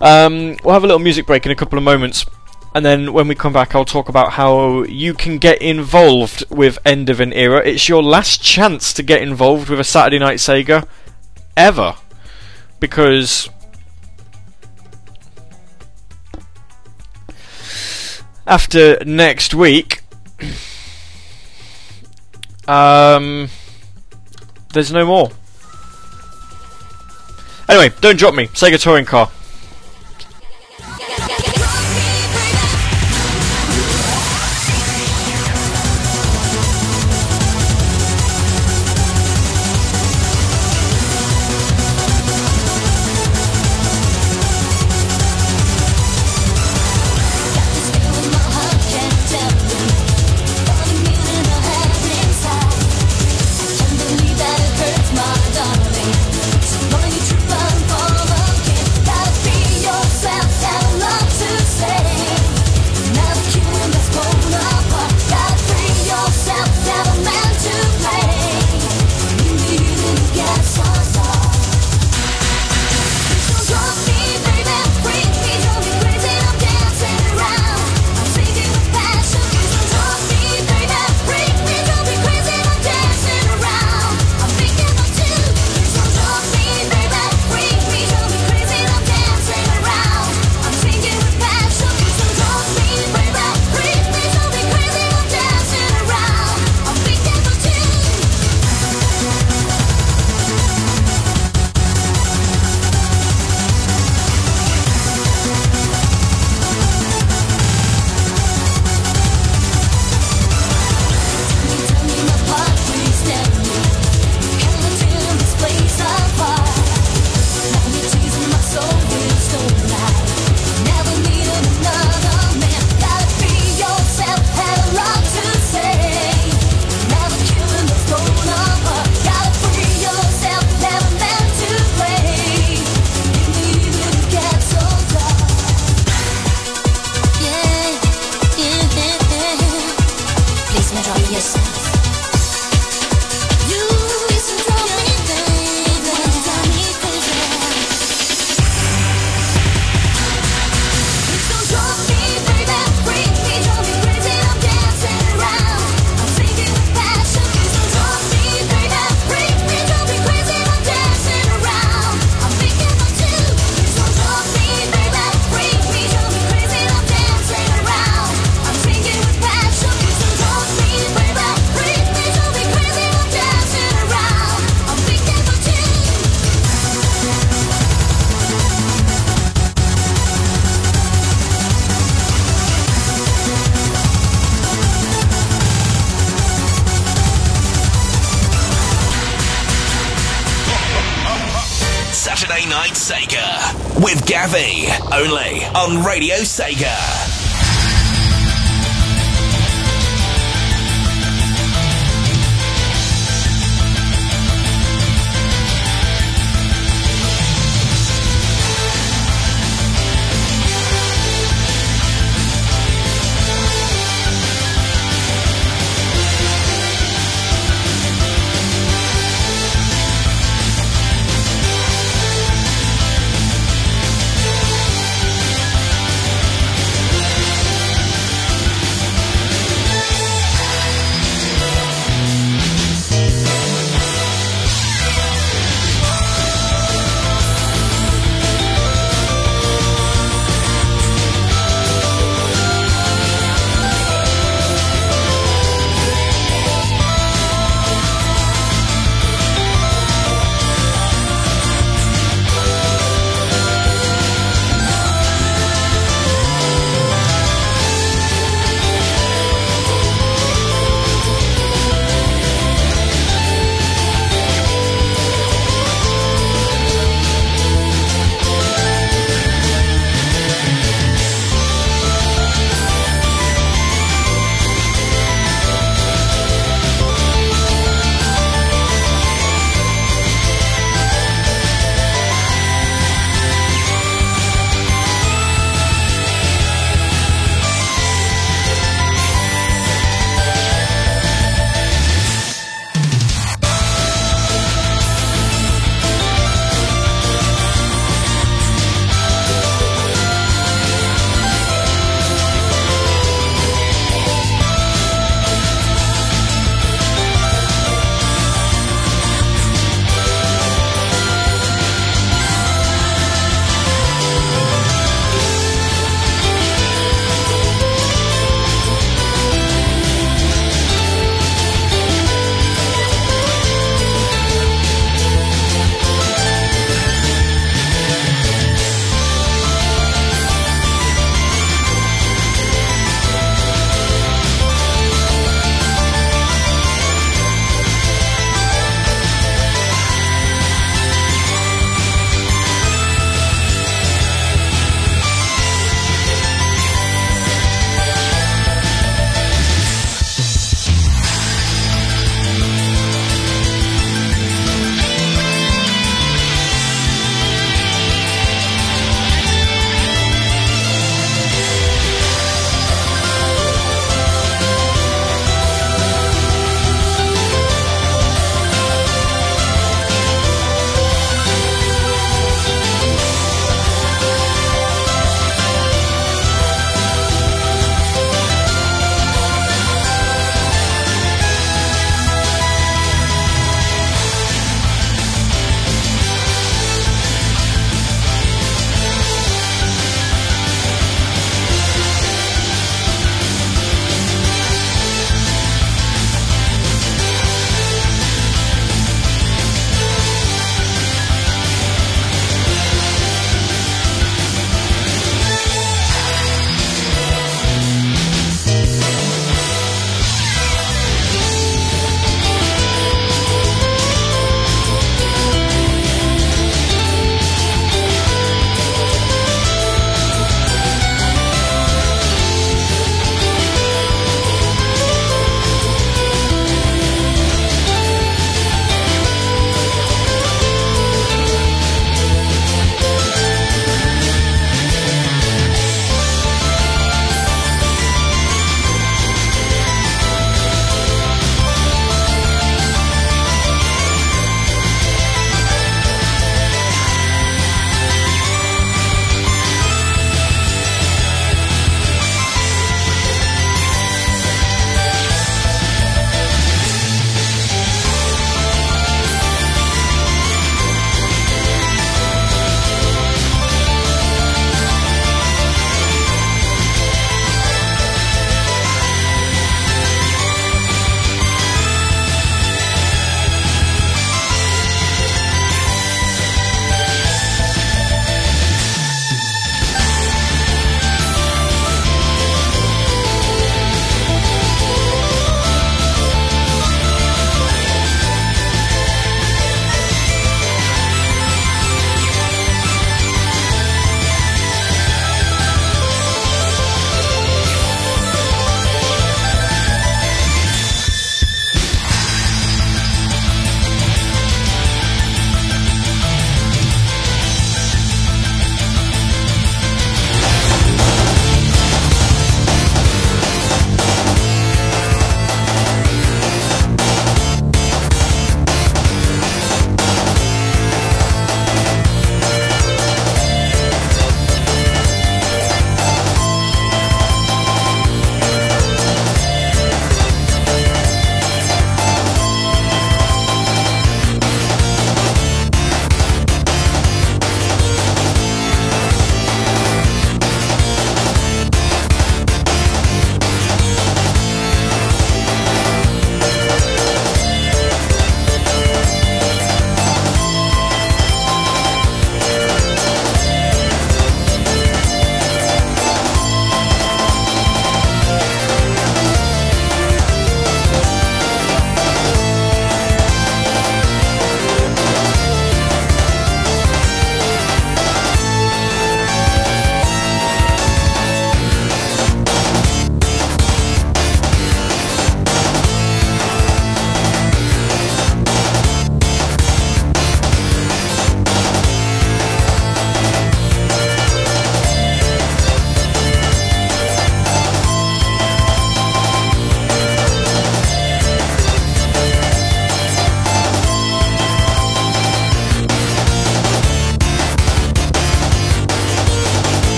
Um, 0.00 0.56
we'll 0.64 0.74
have 0.74 0.84
a 0.84 0.86
little 0.86 0.98
music 0.98 1.26
break 1.26 1.46
in 1.46 1.52
a 1.52 1.56
couple 1.56 1.78
of 1.78 1.84
moments. 1.84 2.24
And 2.74 2.84
then 2.84 3.14
when 3.14 3.26
we 3.26 3.34
come 3.34 3.54
back, 3.54 3.74
I'll 3.74 3.86
talk 3.86 4.10
about 4.10 4.32
how 4.32 4.82
you 4.82 5.14
can 5.14 5.38
get 5.38 5.62
involved 5.62 6.44
with 6.50 6.78
End 6.84 7.08
of 7.08 7.20
an 7.20 7.32
Era. 7.32 7.62
It's 7.64 7.88
your 7.88 8.02
last 8.02 8.42
chance 8.42 8.92
to 8.92 9.02
get 9.02 9.22
involved 9.22 9.70
with 9.70 9.80
a 9.80 9.84
Saturday 9.84 10.18
Night 10.18 10.38
Sega 10.38 10.86
ever. 11.56 11.94
Because. 12.78 13.48
After 18.46 19.02
next 19.06 19.54
week. 19.54 19.95
um. 22.68 23.48
There's 24.76 24.92
no 24.92 25.06
more. 25.06 25.30
Anyway, 27.66 27.94
don't 28.02 28.18
drop 28.18 28.34
me. 28.34 28.48
Sega 28.48 28.78
Touring 28.78 29.06
Car. 29.06 29.30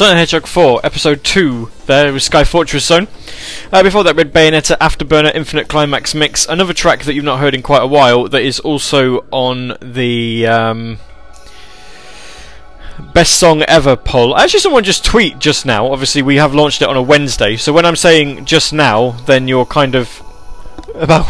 Sonic 0.00 0.16
Hedgehog 0.16 0.46
4, 0.46 0.80
Episode 0.82 1.22
2, 1.24 1.70
there 1.84 2.10
was 2.10 2.24
Sky 2.24 2.42
Fortress 2.42 2.86
Zone. 2.86 3.06
Uh, 3.70 3.82
before 3.82 4.02
that, 4.02 4.16
Red 4.16 4.32
Bayonetta, 4.32 4.78
Afterburner, 4.78 5.30
Infinite 5.34 5.68
Climax 5.68 6.14
Mix, 6.14 6.46
another 6.46 6.72
track 6.72 7.04
that 7.04 7.12
you've 7.12 7.22
not 7.22 7.38
heard 7.38 7.54
in 7.54 7.60
quite 7.60 7.82
a 7.82 7.86
while 7.86 8.26
that 8.26 8.40
is 8.40 8.60
also 8.60 9.26
on 9.30 9.76
the 9.82 10.46
um, 10.46 10.96
Best 13.12 13.34
Song 13.38 13.60
Ever 13.68 13.94
poll. 13.94 14.34
Actually, 14.38 14.60
someone 14.60 14.84
just 14.84 15.04
tweet 15.04 15.38
just 15.38 15.66
now. 15.66 15.92
Obviously, 15.92 16.22
we 16.22 16.36
have 16.36 16.54
launched 16.54 16.80
it 16.80 16.88
on 16.88 16.96
a 16.96 17.02
Wednesday, 17.02 17.56
so 17.56 17.70
when 17.70 17.84
I'm 17.84 17.94
saying 17.94 18.46
just 18.46 18.72
now, 18.72 19.10
then 19.26 19.48
you're 19.48 19.66
kind 19.66 19.94
of 19.94 20.22
about 20.94 21.26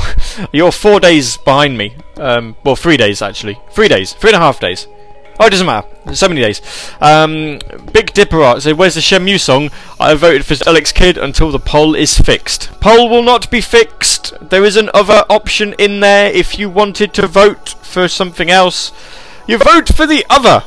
you're 0.52 0.70
four 0.70 1.00
days 1.00 1.38
behind 1.38 1.76
me. 1.76 1.96
Um, 2.18 2.54
well, 2.62 2.76
three 2.76 2.96
days 2.96 3.20
actually. 3.20 3.58
Three 3.72 3.88
days, 3.88 4.12
three 4.12 4.30
and 4.30 4.36
a 4.36 4.38
half 4.38 4.60
days. 4.60 4.86
Oh, 5.40 5.46
it 5.46 5.50
doesn't 5.50 5.66
matter. 5.66 5.88
So 6.14 6.28
many 6.28 6.42
days. 6.42 6.60
Um, 7.00 7.60
Big 7.94 8.12
Dipper 8.12 8.42
Art 8.42 8.60
said, 8.60 8.76
"Where's 8.76 8.94
the 8.94 9.00
Shenmue 9.00 9.40
song? 9.40 9.70
I 9.98 10.12
voted 10.12 10.44
for 10.44 10.54
Alex 10.68 10.92
Kidd 10.92 11.16
until 11.16 11.50
the 11.50 11.58
poll 11.58 11.94
is 11.94 12.18
fixed. 12.18 12.70
Poll 12.80 13.08
will 13.08 13.22
not 13.22 13.50
be 13.50 13.62
fixed. 13.62 14.34
There 14.42 14.64
is 14.64 14.76
an 14.76 14.90
other 14.92 15.24
option 15.30 15.74
in 15.78 16.00
there. 16.00 16.30
If 16.30 16.58
you 16.58 16.68
wanted 16.68 17.14
to 17.14 17.26
vote 17.26 17.70
for 17.80 18.06
something 18.06 18.50
else, 18.50 18.92
you 19.46 19.56
vote 19.56 19.88
for 19.88 20.06
the 20.06 20.26
other." 20.28 20.62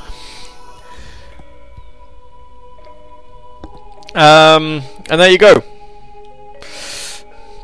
Um, 4.15 4.81
and 5.07 5.21
there 5.21 5.29
you 5.29 5.37
go. 5.37 5.63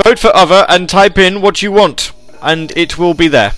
Vote 0.03 0.20
for 0.20 0.36
other 0.36 0.64
and 0.70 0.88
type 0.88 1.18
in 1.18 1.41
what 1.41 1.64
you 1.64 1.72
want, 1.72 2.12
and 2.39 2.72
it 2.76 2.99
will 2.99 3.16
be 3.16 3.28
there. 3.28 3.53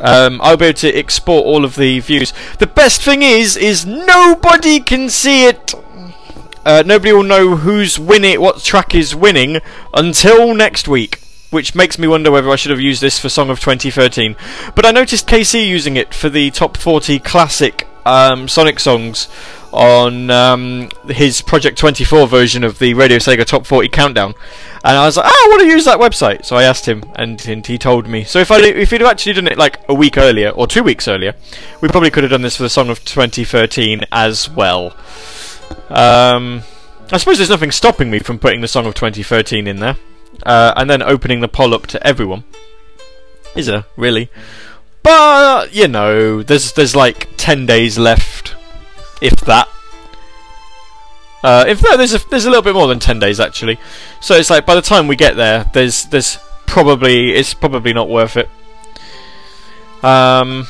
Um, 0.00 0.40
I'll 0.42 0.56
be 0.56 0.66
able 0.66 0.78
to 0.78 0.94
export 0.94 1.44
all 1.44 1.64
of 1.64 1.76
the 1.76 2.00
views. 2.00 2.32
The 2.58 2.66
best 2.66 3.02
thing 3.02 3.22
is, 3.22 3.56
is 3.56 3.84
nobody 3.86 4.80
can 4.80 5.08
see 5.08 5.46
it. 5.46 5.74
Uh, 6.64 6.82
nobody 6.84 7.12
will 7.12 7.22
know 7.22 7.56
who's 7.56 7.98
winning, 7.98 8.40
what 8.40 8.62
track 8.62 8.94
is 8.94 9.14
winning 9.14 9.60
until 9.94 10.54
next 10.54 10.88
week. 10.88 11.20
Which 11.50 11.74
makes 11.74 11.98
me 11.98 12.06
wonder 12.06 12.30
whether 12.30 12.50
I 12.50 12.56
should 12.56 12.70
have 12.70 12.80
used 12.80 13.00
this 13.00 13.18
for 13.18 13.30
Song 13.30 13.48
of 13.48 13.58
2013. 13.58 14.36
But 14.74 14.84
I 14.84 14.90
noticed 14.90 15.26
KC 15.26 15.66
using 15.66 15.96
it 15.96 16.12
for 16.12 16.28
the 16.28 16.50
top 16.50 16.76
40 16.76 17.18
classic 17.20 17.88
um, 18.04 18.48
Sonic 18.48 18.80
songs 18.80 19.28
on 19.72 20.30
um, 20.30 20.90
his 21.08 21.42
Project 21.42 21.78
24 21.78 22.26
version 22.26 22.64
of 22.64 22.78
the 22.78 22.94
Radio 22.94 23.18
Sega 23.18 23.44
Top 23.44 23.66
40 23.66 23.88
Countdown. 23.88 24.34
And 24.84 24.96
I 24.96 25.04
was 25.04 25.16
like, 25.16 25.26
oh, 25.28 25.30
I 25.30 25.48
want 25.50 25.62
to 25.62 25.68
use 25.68 25.84
that 25.84 25.98
website. 25.98 26.44
So 26.44 26.56
I 26.56 26.62
asked 26.62 26.86
him, 26.86 27.04
and, 27.16 27.44
and 27.46 27.66
he 27.66 27.78
told 27.78 28.08
me. 28.08 28.24
So 28.24 28.38
if 28.38 28.50
I 28.50 28.60
if 28.60 28.90
he'd 28.90 29.02
actually 29.02 29.34
done 29.34 29.48
it 29.48 29.58
like 29.58 29.80
a 29.88 29.94
week 29.94 30.16
earlier 30.16 30.50
or 30.50 30.66
two 30.66 30.82
weeks 30.82 31.08
earlier, 31.08 31.34
we 31.80 31.88
probably 31.88 32.10
could 32.10 32.24
have 32.24 32.30
done 32.30 32.42
this 32.42 32.56
for 32.56 32.62
the 32.62 32.70
song 32.70 32.88
of 32.88 33.04
2013 33.04 34.04
as 34.12 34.48
well. 34.48 34.96
Um, 35.90 36.62
I 37.10 37.16
suppose 37.16 37.38
there's 37.38 37.50
nothing 37.50 37.70
stopping 37.70 38.10
me 38.10 38.18
from 38.18 38.38
putting 38.38 38.60
the 38.60 38.68
song 38.68 38.86
of 38.86 38.94
2013 38.94 39.66
in 39.66 39.80
there, 39.80 39.96
uh, 40.44 40.74
and 40.76 40.88
then 40.88 41.02
opening 41.02 41.40
the 41.40 41.48
poll 41.48 41.74
up 41.74 41.86
to 41.88 42.06
everyone. 42.06 42.44
Is 43.56 43.66
there 43.66 43.84
really? 43.96 44.30
But 45.02 45.74
you 45.74 45.88
know, 45.88 46.42
there's 46.42 46.72
there's 46.72 46.94
like 46.94 47.28
10 47.36 47.66
days 47.66 47.98
left, 47.98 48.54
if 49.20 49.40
that. 49.42 49.68
Uh, 51.42 51.64
if 51.68 51.82
no, 51.82 51.96
there's 51.96 52.14
a 52.14 52.28
there's 52.28 52.46
a 52.46 52.50
little 52.50 52.62
bit 52.62 52.74
more 52.74 52.88
than 52.88 52.98
ten 52.98 53.18
days 53.18 53.38
actually, 53.38 53.78
so 54.20 54.34
it's 54.34 54.50
like 54.50 54.66
by 54.66 54.74
the 54.74 54.82
time 54.82 55.06
we 55.06 55.16
get 55.16 55.36
there, 55.36 55.70
there's 55.72 56.04
there's 56.06 56.38
probably 56.66 57.30
it's 57.30 57.54
probably 57.54 57.92
not 57.92 58.08
worth 58.08 58.36
it. 58.36 58.48
Um, 60.02 60.66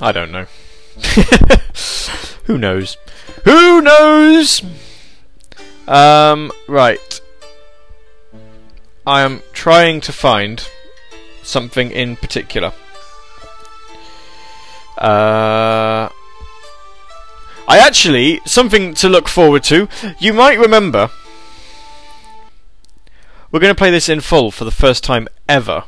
I 0.00 0.10
don't 0.12 0.32
know. 0.32 0.46
Who 2.44 2.58
knows? 2.58 2.96
Who 3.44 3.80
knows? 3.80 4.62
Um, 5.86 6.50
right. 6.68 7.20
I 9.06 9.22
am 9.22 9.42
trying 9.52 10.00
to 10.02 10.12
find 10.12 10.68
something 11.42 11.90
in 11.90 12.16
particular. 12.16 12.72
Uh, 14.98 16.08
I 17.68 17.78
actually 17.78 18.40
something 18.44 18.94
to 18.94 19.08
look 19.08 19.28
forward 19.28 19.64
to. 19.64 19.88
You 20.18 20.32
might 20.32 20.58
remember 20.58 21.10
we're 23.50 23.60
going 23.60 23.74
to 23.74 23.78
play 23.78 23.90
this 23.90 24.08
in 24.08 24.20
full 24.20 24.50
for 24.50 24.64
the 24.64 24.70
first 24.70 25.04
time 25.04 25.28
ever 25.48 25.84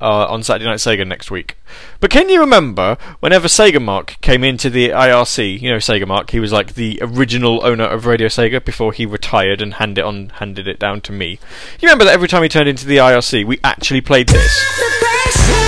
uh, 0.00 0.26
on 0.26 0.42
Saturday 0.42 0.66
Night 0.66 0.78
Sega 0.78 1.06
next 1.06 1.30
week. 1.30 1.56
But 2.00 2.10
can 2.10 2.28
you 2.28 2.40
remember 2.40 2.96
whenever 3.20 3.48
Sega 3.48 3.82
Mark 3.82 4.16
came 4.20 4.44
into 4.44 4.70
the 4.70 4.90
IRC? 4.90 5.60
You 5.60 5.70
know 5.70 5.78
Sega 5.78 6.06
Mark. 6.06 6.30
He 6.30 6.40
was 6.40 6.52
like 6.52 6.74
the 6.74 6.98
original 7.02 7.64
owner 7.64 7.84
of 7.84 8.06
Radio 8.06 8.28
Sega 8.28 8.64
before 8.64 8.92
he 8.92 9.06
retired 9.06 9.60
and 9.60 9.74
handed 9.74 10.04
on 10.04 10.28
handed 10.30 10.68
it 10.68 10.78
down 10.78 11.00
to 11.02 11.12
me. 11.12 11.38
You 11.80 11.88
remember 11.88 12.04
that 12.04 12.14
every 12.14 12.28
time 12.28 12.42
he 12.42 12.48
turned 12.48 12.68
into 12.68 12.86
the 12.86 12.98
IRC, 12.98 13.44
we 13.46 13.58
actually 13.64 14.00
played 14.00 14.28
this. 14.28 15.67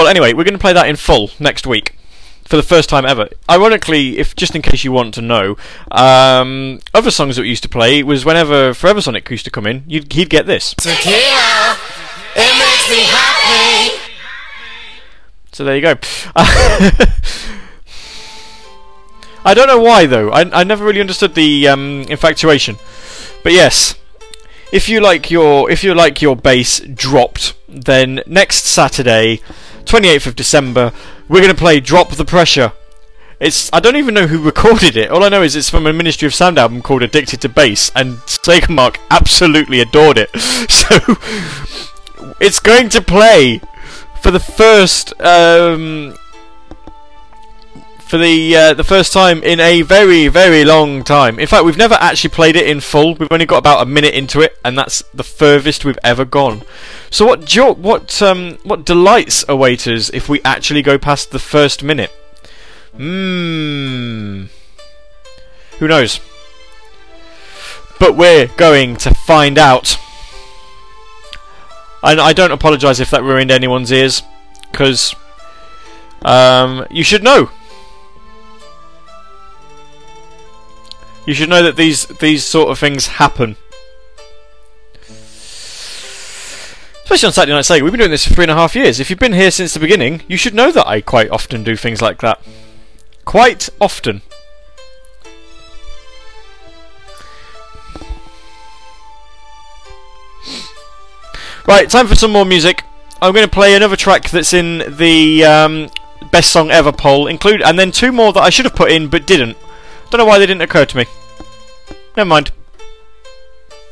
Well, 0.00 0.08
anyway, 0.08 0.32
we're 0.32 0.44
going 0.44 0.54
to 0.54 0.58
play 0.58 0.72
that 0.72 0.88
in 0.88 0.96
full 0.96 1.30
next 1.38 1.66
week 1.66 1.94
for 2.46 2.56
the 2.56 2.62
first 2.62 2.88
time 2.88 3.04
ever. 3.04 3.28
Ironically, 3.50 4.16
if 4.16 4.34
just 4.34 4.56
in 4.56 4.62
case 4.62 4.82
you 4.82 4.92
want 4.92 5.12
to 5.12 5.20
know, 5.20 5.58
um, 5.90 6.80
other 6.94 7.10
songs 7.10 7.36
that 7.36 7.42
we 7.42 7.50
used 7.50 7.62
to 7.64 7.68
play 7.68 8.02
was 8.02 8.24
whenever 8.24 8.72
Forever 8.72 9.02
Sonic 9.02 9.28
used 9.28 9.44
to 9.44 9.50
come 9.50 9.66
in, 9.66 9.84
you'd, 9.86 10.10
he'd 10.14 10.30
get 10.30 10.46
this. 10.46 10.72
Tequila, 10.72 11.76
it 12.34 12.58
makes 12.58 12.88
me 12.88 13.02
happy. 13.10 14.00
So 15.52 15.64
there 15.64 15.76
you 15.76 15.82
go. 15.82 15.96
I 19.44 19.52
don't 19.52 19.66
know 19.66 19.80
why 19.80 20.06
though. 20.06 20.30
I, 20.30 20.60
I 20.60 20.64
never 20.64 20.82
really 20.82 21.02
understood 21.02 21.34
the 21.34 21.68
um, 21.68 22.06
infatuation, 22.08 22.76
but 23.42 23.52
yes. 23.52 23.96
If 24.72 24.88
you 24.88 25.00
like 25.00 25.32
your 25.32 25.68
if 25.68 25.82
you 25.82 25.94
like 25.94 26.22
your 26.22 26.36
bass 26.36 26.78
dropped, 26.78 27.54
then 27.68 28.22
next 28.24 28.66
Saturday, 28.66 29.40
28th 29.84 30.26
of 30.26 30.36
December, 30.36 30.92
we're 31.28 31.40
going 31.40 31.54
to 31.54 31.58
play 31.58 31.80
Drop 31.80 32.10
the 32.10 32.24
Pressure. 32.24 32.72
It's 33.40 33.70
I 33.72 33.80
don't 33.80 33.96
even 33.96 34.14
know 34.14 34.26
who 34.26 34.42
recorded 34.42 34.96
it. 34.96 35.10
All 35.10 35.24
I 35.24 35.30
know 35.30 35.42
is 35.42 35.56
it's 35.56 35.70
from 35.70 35.86
a 35.86 35.92
Ministry 35.92 36.26
of 36.26 36.34
Sound 36.34 36.58
album 36.58 36.82
called 36.82 37.02
Addicted 37.02 37.40
to 37.40 37.48
Bass, 37.48 37.90
and 37.96 38.16
Sega 38.18 38.68
Mark 38.68 38.98
absolutely 39.10 39.80
adored 39.80 40.18
it. 40.18 40.30
So 40.70 41.16
it's 42.40 42.58
going 42.58 42.88
to 42.90 43.00
play 43.00 43.60
for 44.20 44.30
the 44.30 44.40
first 44.40 45.18
um, 45.20 46.16
for 48.10 48.18
the 48.18 48.56
uh, 48.56 48.74
the 48.74 48.82
first 48.82 49.12
time 49.12 49.40
in 49.44 49.60
a 49.60 49.82
very 49.82 50.26
very 50.26 50.64
long 50.64 51.04
time. 51.04 51.38
In 51.38 51.46
fact, 51.46 51.64
we've 51.64 51.76
never 51.76 51.94
actually 51.94 52.30
played 52.30 52.56
it 52.56 52.66
in 52.66 52.80
full. 52.80 53.14
We've 53.14 53.30
only 53.30 53.46
got 53.46 53.58
about 53.58 53.82
a 53.82 53.86
minute 53.86 54.14
into 54.14 54.40
it, 54.40 54.58
and 54.64 54.76
that's 54.76 55.04
the 55.14 55.22
furthest 55.22 55.84
we've 55.84 55.98
ever 56.02 56.24
gone. 56.24 56.62
So 57.08 57.24
what 57.24 57.44
jo- 57.44 57.74
what 57.74 58.20
um, 58.20 58.58
what 58.64 58.84
delights 58.84 59.44
await 59.48 59.86
us 59.86 60.10
if 60.10 60.28
we 60.28 60.42
actually 60.42 60.82
go 60.82 60.98
past 60.98 61.30
the 61.30 61.38
first 61.38 61.84
minute? 61.84 62.10
Hmm. 62.96 64.46
Who 65.78 65.86
knows? 65.86 66.18
But 68.00 68.16
we're 68.16 68.48
going 68.48 68.96
to 68.96 69.14
find 69.14 69.56
out. 69.56 69.96
And 72.02 72.20
I 72.20 72.32
don't 72.32 72.50
apologise 72.50 72.98
if 72.98 73.10
that 73.10 73.22
ruined 73.22 73.52
anyone's 73.52 73.92
ears, 73.92 74.22
because 74.72 75.14
um, 76.22 76.86
you 76.90 77.04
should 77.04 77.22
know. 77.22 77.50
You 81.26 81.34
should 81.34 81.48
know 81.48 81.62
that 81.62 81.76
these 81.76 82.06
these 82.06 82.44
sort 82.44 82.70
of 82.70 82.78
things 82.78 83.06
happen. 83.06 83.56
Especially 87.04 87.26
on 87.26 87.32
Saturday 87.32 87.52
Night 87.52 87.64
Sega, 87.64 87.82
we've 87.82 87.92
been 87.92 87.98
doing 87.98 88.10
this 88.10 88.26
for 88.26 88.34
three 88.34 88.44
and 88.44 88.52
a 88.52 88.54
half 88.54 88.76
years. 88.76 89.00
If 89.00 89.10
you've 89.10 89.18
been 89.18 89.32
here 89.32 89.50
since 89.50 89.74
the 89.74 89.80
beginning, 89.80 90.22
you 90.28 90.36
should 90.36 90.54
know 90.54 90.70
that 90.70 90.86
I 90.86 91.00
quite 91.00 91.28
often 91.30 91.64
do 91.64 91.74
things 91.74 92.00
like 92.00 92.20
that. 92.20 92.40
Quite 93.24 93.68
often. 93.80 94.22
Right, 101.66 101.90
time 101.90 102.06
for 102.06 102.14
some 102.14 102.32
more 102.32 102.44
music. 102.44 102.82
I'm 103.20 103.32
going 103.34 103.46
to 103.46 103.52
play 103.52 103.74
another 103.74 103.96
track 103.96 104.30
that's 104.30 104.52
in 104.52 104.96
the 104.96 105.44
um, 105.44 105.90
best 106.30 106.50
song 106.50 106.70
ever 106.70 106.92
poll, 106.92 107.26
include, 107.26 107.60
and 107.60 107.78
then 107.78 107.92
two 107.92 108.12
more 108.12 108.32
that 108.32 108.42
I 108.42 108.50
should 108.50 108.64
have 108.64 108.74
put 108.74 108.90
in 108.90 109.08
but 109.08 109.26
didn't. 109.26 109.56
Don't 110.10 110.18
know 110.18 110.24
why 110.24 110.38
they 110.38 110.46
didn't 110.46 110.62
occur 110.62 110.84
to 110.84 110.96
me. 110.96 111.06
Never 112.16 112.28
mind. 112.28 112.50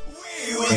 We 0.08 0.76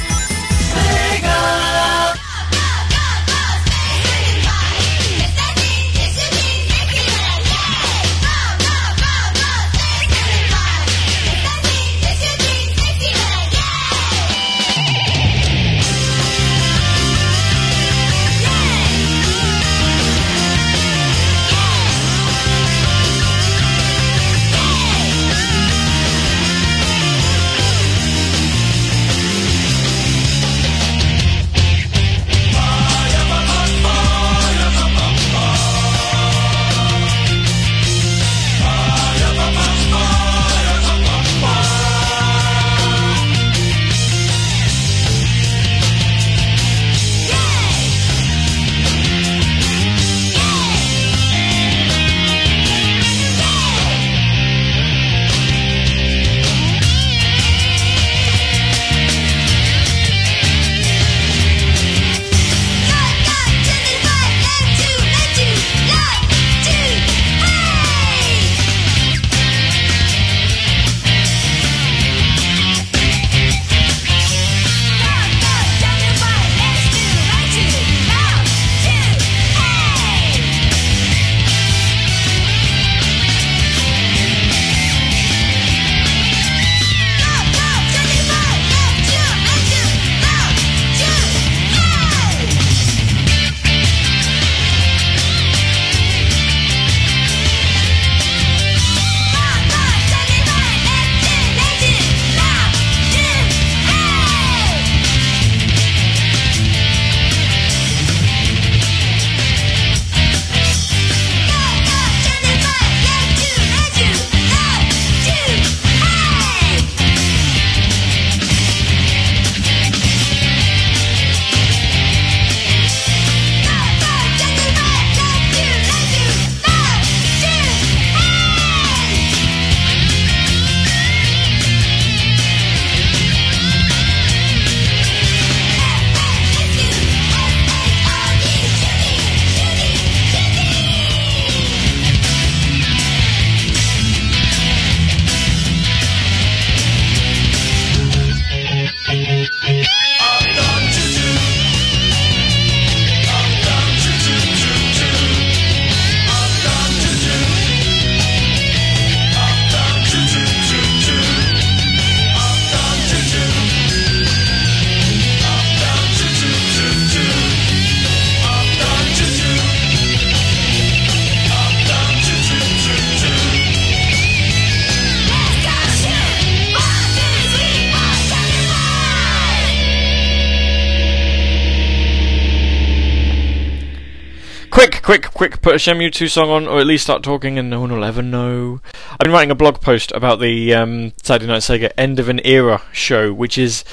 Quick, 185.11 185.33
quick, 185.33 185.61
put 185.61 185.75
a 185.75 185.77
Shenmue 185.77 186.13
2 186.13 186.29
song 186.29 186.49
on, 186.49 186.67
or 186.69 186.79
at 186.79 186.87
least 186.87 187.03
start 187.03 187.21
talking 187.21 187.59
and 187.59 187.69
no 187.69 187.81
one 187.81 187.91
will 187.91 188.05
ever 188.05 188.21
know. 188.21 188.79
I've 189.11 189.25
been 189.25 189.33
writing 189.33 189.51
a 189.51 189.55
blog 189.55 189.81
post 189.81 190.09
about 190.13 190.39
the 190.39 190.73
um, 190.73 191.11
Saturday 191.21 191.51
Night 191.51 191.63
Sega 191.63 191.91
End 191.97 192.17
of 192.17 192.29
an 192.29 192.39
Era 192.45 192.81
show, 192.93 193.33
which 193.33 193.57
is 193.57 193.83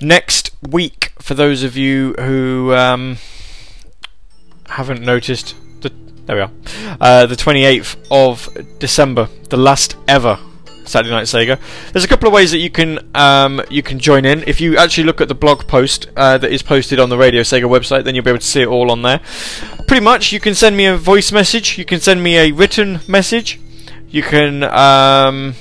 next 0.00 0.50
week 0.62 1.12
for 1.18 1.34
those 1.34 1.62
of 1.62 1.76
you 1.76 2.14
who 2.14 2.72
um, 2.72 3.18
haven't 4.66 5.02
noticed. 5.02 5.54
The, 5.82 5.92
there 6.24 6.36
we 6.36 6.42
are. 6.42 6.50
Uh, 6.98 7.26
the 7.26 7.36
28th 7.36 8.06
of 8.10 8.78
December, 8.78 9.28
the 9.50 9.58
last 9.58 9.96
ever 10.08 10.38
Saturday 10.84 11.10
Night 11.14 11.26
Sega. 11.26 11.60
There's 11.92 12.04
a 12.04 12.08
couple 12.08 12.28
of 12.28 12.34
ways 12.34 12.50
that 12.50 12.58
you 12.58 12.70
can 12.70 12.98
um, 13.14 13.62
you 13.70 13.82
can 13.82 13.98
join 13.98 14.24
in. 14.24 14.42
If 14.46 14.60
you 14.60 14.76
actually 14.76 15.04
look 15.04 15.20
at 15.20 15.28
the 15.28 15.34
blog 15.34 15.66
post 15.66 16.08
uh, 16.16 16.38
that 16.38 16.50
is 16.50 16.62
posted 16.62 16.98
on 16.98 17.08
the 17.08 17.18
Radio 17.18 17.42
Sega 17.42 17.64
website, 17.64 18.04
then 18.04 18.14
you'll 18.14 18.24
be 18.24 18.30
able 18.30 18.40
to 18.40 18.46
see 18.46 18.62
it 18.62 18.68
all 18.68 18.90
on 18.90 19.02
there. 19.02 19.20
Pretty 19.92 20.04
much, 20.04 20.32
you 20.32 20.40
can 20.40 20.54
send 20.54 20.74
me 20.74 20.86
a 20.86 20.96
voice 20.96 21.32
message. 21.32 21.76
You 21.76 21.84
can 21.84 22.00
send 22.00 22.22
me 22.22 22.38
a 22.38 22.50
written 22.50 23.00
message. 23.06 23.60
You 24.08 24.22
can 24.22 24.64
um, 24.64 25.54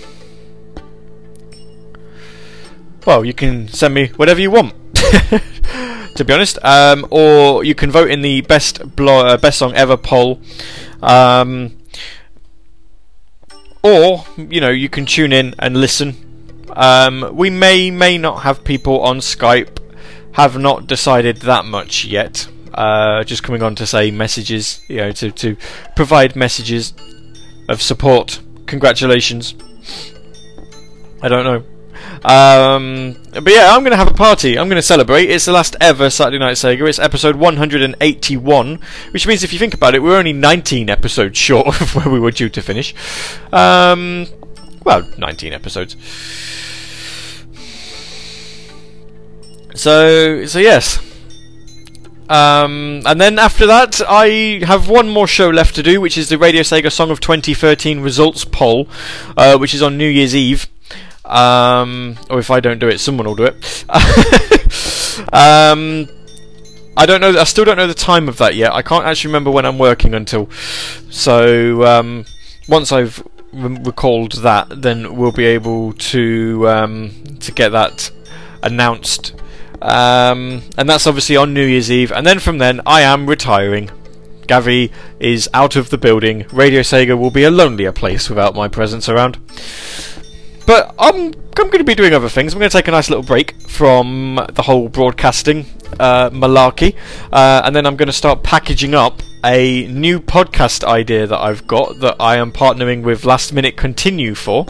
well, 3.06 3.26
you 3.26 3.34
can 3.34 3.68
send 3.68 3.94
me 3.94 4.08
whatever 4.16 4.40
you 4.40 4.50
want. 4.50 4.74
to 4.96 6.24
be 6.26 6.32
honest, 6.32 6.64
um, 6.64 7.06
or 7.12 7.66
you 7.66 7.76
can 7.76 7.92
vote 7.92 8.10
in 8.10 8.22
the 8.22 8.40
best 8.40 8.80
uh, 8.98 9.36
best 9.36 9.58
song 9.58 9.74
ever 9.74 9.98
poll. 9.98 10.40
Um, 11.02 11.78
or 13.84 14.24
you 14.38 14.62
know 14.62 14.70
you 14.70 14.88
can 14.88 15.06
tune 15.06 15.34
in 15.34 15.56
and 15.60 15.76
listen. 15.76 16.64
Um, 16.70 17.36
we 17.36 17.50
may 17.50 17.92
may 17.92 18.18
not 18.18 18.44
have 18.44 18.64
people 18.64 19.02
on 19.02 19.18
Skype. 19.18 19.78
Have 20.36 20.58
not 20.58 20.88
decided 20.88 21.42
that 21.42 21.66
much 21.66 22.06
yet. 22.06 22.48
Uh, 22.74 23.24
just 23.24 23.44
coming 23.44 23.62
on 23.62 23.76
to 23.76 23.86
say 23.86 24.12
messages, 24.12 24.82
you 24.88 24.98
know, 24.98 25.12
to 25.12 25.32
to 25.32 25.58
provide 25.96 26.36
messages 26.36 26.94
of 27.68 27.82
support. 27.82 28.42
Congratulations. 28.66 29.56
I 31.22 31.28
don't 31.28 31.44
know. 31.44 31.64
Um, 32.24 33.18
but 33.32 33.52
yeah, 33.52 33.72
I'm 33.72 33.82
going 33.82 33.92
to 33.92 33.98
have 33.98 34.10
a 34.10 34.14
party. 34.14 34.58
I'm 34.58 34.68
going 34.68 34.78
to 34.78 34.82
celebrate. 34.82 35.30
It's 35.30 35.46
the 35.46 35.52
last 35.52 35.76
ever 35.82 36.10
Saturday 36.10 36.40
Night 36.40 36.56
Sega. 36.56 36.88
It's 36.88 37.00
episode 37.00 37.36
181, 37.36 38.80
which 39.12 39.28
means 39.28 39.44
if 39.44 39.54
you 39.54 39.60
think 39.60 39.74
about 39.74 39.96
it, 39.96 40.04
we're 40.04 40.18
only 40.18 40.34
19 40.34 40.90
episodes 40.90 41.38
short 41.38 41.68
of 41.82 41.96
where 41.96 42.10
we 42.10 42.20
were 42.20 42.32
due 42.32 42.50
to 42.50 42.62
finish. 42.62 42.94
Um, 43.52 44.28
well, 44.84 45.08
19 45.18 45.54
episodes. 45.54 45.96
So, 49.76 50.46
so 50.46 50.60
yes. 50.60 51.11
Um, 52.32 53.02
and 53.06 53.20
then 53.20 53.38
after 53.38 53.68
that, 53.68 54.02
I 54.08 54.62
have 54.66 54.88
one 54.88 55.10
more 55.10 55.28
show 55.28 55.50
left 55.50 55.76
to 55.76 55.84
do, 55.84 56.00
which 56.00 56.18
is 56.18 56.30
the 56.30 56.38
Radio 56.38 56.62
Sega 56.62 56.90
Song 56.90 57.12
of 57.12 57.20
2013 57.20 58.00
results 58.00 58.46
poll, 58.46 58.88
uh, 59.36 59.58
which 59.58 59.74
is 59.74 59.82
on 59.82 59.98
New 59.98 60.08
Year's 60.08 60.34
Eve. 60.34 60.70
Um, 61.26 62.18
or 62.30 62.40
if 62.40 62.50
I 62.50 62.62
don't 62.62 62.80
do 62.80 62.88
it, 62.88 63.00
someone 63.00 63.28
will 63.28 63.36
do 63.36 63.44
it. 63.44 63.84
um, 65.34 66.08
I 66.96 67.06
don't 67.06 67.20
know. 67.20 67.38
I 67.38 67.44
still 67.44 67.66
don't 67.66 67.76
know 67.76 67.88
the 67.88 67.94
time 67.94 68.30
of 68.30 68.38
that 68.38 68.56
yet. 68.56 68.72
I 68.72 68.82
can't 68.82 69.06
actually 69.06 69.30
remember 69.30 69.52
when 69.52 69.66
I'm 69.66 69.78
working 69.78 70.14
until. 70.14 70.50
So 71.10 71.84
um, 71.84 72.24
once 72.70 72.94
I've 72.94 73.22
re- 73.52 73.78
recalled 73.84 74.34
that, 74.44 74.82
then 74.82 75.18
we'll 75.18 75.34
be 75.34 75.46
able 75.46 75.92
to 75.94 76.70
um, 76.70 77.12
to 77.42 77.52
get 77.52 77.74
that 77.74 78.10
announced. 78.64 79.36
Um, 79.82 80.62
and 80.78 80.88
that's 80.88 81.08
obviously 81.08 81.36
on 81.36 81.54
New 81.54 81.66
Year's 81.66 81.92
Eve. 81.92 82.12
And 82.12 82.26
then 82.26 82.40
from 82.40 82.60
then, 82.60 82.82
I 82.86 83.02
am 83.02 83.28
retiring. 83.28 83.90
Gavi 84.48 84.92
is 85.20 85.50
out 85.54 85.76
of 85.76 85.90
the 85.90 85.98
building. 85.98 86.46
Radio 86.52 86.82
Sega 86.82 87.18
will 87.18 87.32
be 87.32 87.44
a 87.44 87.52
lonelier 87.52 87.92
place 87.92 88.30
without 88.30 88.54
my 88.54 88.68
presence 88.68 89.08
around. 89.08 89.38
But 90.66 90.94
I'm 91.00 91.34
I'm 91.58 91.68
going 91.68 91.80
to 91.80 91.84
be 91.84 91.96
doing 91.96 92.14
other 92.14 92.30
things. 92.30 92.54
I'm 92.54 92.60
going 92.60 92.70
to 92.70 92.78
take 92.78 92.88
a 92.88 92.92
nice 92.92 93.10
little 93.10 93.24
break 93.24 93.60
from 93.68 94.40
the 94.54 94.62
whole 94.62 94.88
broadcasting 94.88 95.66
uh, 96.00 96.30
malarkey, 96.30 96.96
uh, 97.32 97.62
and 97.66 97.76
then 97.76 97.86
I'm 97.86 97.98
going 97.98 98.08
to 98.08 98.14
start 98.14 98.42
packaging 98.42 98.96
up 98.96 99.22
a 99.44 99.86
new 99.88 100.20
podcast 100.20 100.84
idea 100.84 101.28
that 101.28 101.40
I've 101.40 101.68
got 101.68 102.00
that 102.00 102.16
I 102.20 102.38
am 102.38 102.52
partnering 102.52 103.04
with 103.04 103.26
Last 103.26 103.54
Minute 103.54 103.76
Continue 103.76 104.34
for. 104.34 104.66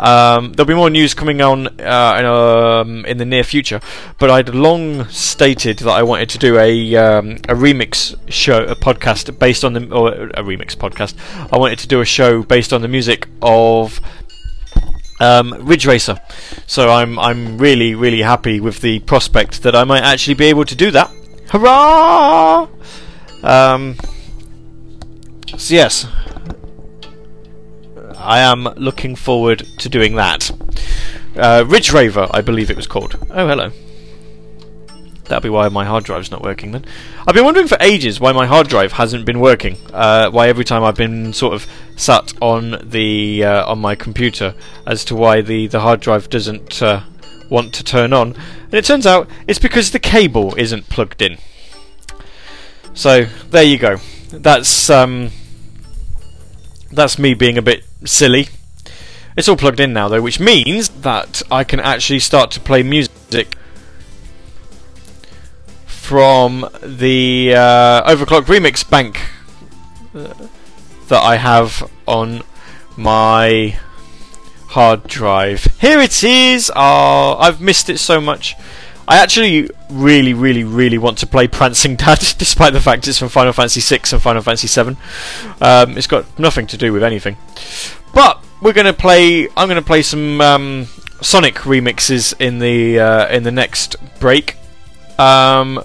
Um, 0.00 0.54
there'll 0.54 0.66
be 0.66 0.74
more 0.74 0.88
news 0.88 1.12
coming 1.12 1.42
on 1.42 1.66
uh, 1.78 2.16
in, 2.18 2.24
um, 2.24 3.04
in 3.04 3.18
the 3.18 3.26
near 3.26 3.44
future, 3.44 3.80
but 4.18 4.30
I'd 4.30 4.48
long 4.48 5.06
stated 5.08 5.80
that 5.80 5.90
I 5.90 6.02
wanted 6.02 6.30
to 6.30 6.38
do 6.38 6.58
a 6.58 6.96
um, 6.96 7.32
a 7.48 7.54
remix 7.54 8.18
show, 8.30 8.64
a 8.64 8.74
podcast 8.74 9.38
based 9.38 9.62
on 9.62 9.74
the 9.74 9.94
or 9.94 10.08
a 10.30 10.42
remix 10.42 10.74
podcast. 10.74 11.14
I 11.52 11.58
wanted 11.58 11.78
to 11.80 11.86
do 11.86 12.00
a 12.00 12.06
show 12.06 12.42
based 12.42 12.72
on 12.72 12.80
the 12.80 12.88
music 12.88 13.28
of 13.42 14.00
um, 15.20 15.54
Ridge 15.66 15.86
Racer. 15.86 16.18
So 16.66 16.90
I'm 16.90 17.18
I'm 17.18 17.58
really 17.58 17.94
really 17.94 18.22
happy 18.22 18.58
with 18.58 18.80
the 18.80 19.00
prospect 19.00 19.62
that 19.64 19.76
I 19.76 19.84
might 19.84 20.02
actually 20.02 20.34
be 20.34 20.46
able 20.46 20.64
to 20.64 20.74
do 20.74 20.90
that. 20.92 21.10
Hurrah! 21.50 22.68
Um, 23.42 23.96
so 25.58 25.74
yes, 25.74 26.06
I 28.22 28.40
am 28.40 28.64
looking 28.76 29.16
forward 29.16 29.66
to 29.78 29.88
doing 29.88 30.14
that. 30.16 30.50
Uh, 31.34 31.64
Ridge 31.66 31.92
Raver, 31.92 32.28
I 32.30 32.42
believe 32.42 32.70
it 32.70 32.76
was 32.76 32.86
called. 32.86 33.16
Oh, 33.30 33.48
hello. 33.48 33.72
That'll 35.24 35.40
be 35.40 35.48
why 35.48 35.68
my 35.68 35.84
hard 35.84 36.04
drive's 36.04 36.30
not 36.30 36.42
working 36.42 36.72
then. 36.72 36.84
I've 37.26 37.34
been 37.34 37.44
wondering 37.44 37.68
for 37.68 37.78
ages 37.80 38.20
why 38.20 38.32
my 38.32 38.46
hard 38.46 38.68
drive 38.68 38.92
hasn't 38.92 39.24
been 39.24 39.40
working. 39.40 39.76
Uh, 39.92 40.28
why 40.30 40.48
every 40.48 40.64
time 40.64 40.82
I've 40.82 40.96
been 40.96 41.32
sort 41.32 41.54
of 41.54 41.66
sat 41.96 42.34
on 42.42 42.78
the 42.82 43.44
uh, 43.44 43.70
on 43.70 43.78
my 43.78 43.94
computer, 43.94 44.54
as 44.86 45.04
to 45.06 45.14
why 45.14 45.40
the, 45.40 45.68
the 45.68 45.80
hard 45.80 46.00
drive 46.00 46.28
doesn't 46.28 46.82
uh, 46.82 47.04
want 47.48 47.72
to 47.74 47.84
turn 47.84 48.12
on. 48.12 48.34
And 48.64 48.74
it 48.74 48.84
turns 48.84 49.06
out 49.06 49.30
it's 49.46 49.58
because 49.58 49.92
the 49.92 49.98
cable 49.98 50.54
isn't 50.56 50.88
plugged 50.88 51.22
in. 51.22 51.38
So 52.92 53.24
there 53.50 53.62
you 53.62 53.78
go. 53.78 53.98
That's 54.32 54.90
um, 54.90 55.30
that's 56.90 57.18
me 57.18 57.34
being 57.34 57.58
a 57.58 57.62
bit 57.62 57.84
silly. 58.04 58.48
It's 59.36 59.48
all 59.48 59.56
plugged 59.56 59.80
in 59.80 59.92
now 59.92 60.08
though, 60.08 60.22
which 60.22 60.40
means 60.40 60.88
that 60.88 61.42
I 61.50 61.64
can 61.64 61.80
actually 61.80 62.20
start 62.20 62.50
to 62.52 62.60
play 62.60 62.82
music 62.82 63.56
from 65.86 66.68
the 66.82 67.54
uh, 67.54 68.10
Overclock 68.10 68.42
Remix 68.46 68.88
bank 68.88 69.20
uh, 70.14 70.34
that 71.08 71.22
I 71.22 71.36
have 71.36 71.88
on 72.06 72.42
my 72.96 73.78
hard 74.70 75.04
drive. 75.04 75.64
Here 75.80 76.00
it 76.00 76.24
is! 76.24 76.70
Oh, 76.74 77.36
I've 77.38 77.60
missed 77.60 77.88
it 77.88 77.98
so 77.98 78.20
much. 78.20 78.56
I 79.10 79.16
actually 79.16 79.68
really, 79.90 80.34
really, 80.34 80.62
really 80.62 80.96
want 80.96 81.18
to 81.18 81.26
play 81.26 81.48
Prancing 81.48 81.96
Dad, 81.96 82.20
despite 82.38 82.72
the 82.72 82.80
fact 82.80 83.08
it's 83.08 83.18
from 83.18 83.28
Final 83.28 83.52
Fantasy 83.52 83.80
VI 83.80 84.02
and 84.12 84.22
Final 84.22 84.40
Fantasy 84.40 84.68
VII. 84.68 84.96
Um, 85.60 85.98
it's 85.98 86.06
got 86.06 86.38
nothing 86.38 86.68
to 86.68 86.76
do 86.76 86.92
with 86.92 87.02
anything. 87.02 87.36
But 88.14 88.40
we're 88.62 88.72
gonna 88.72 88.92
play. 88.92 89.48
I'm 89.56 89.66
gonna 89.66 89.82
play 89.82 90.02
some 90.02 90.40
um, 90.40 90.86
Sonic 91.22 91.56
remixes 91.56 92.40
in 92.40 92.60
the 92.60 93.00
uh, 93.00 93.28
in 93.30 93.42
the 93.42 93.50
next 93.50 93.96
break. 94.20 94.56
Um, 95.18 95.82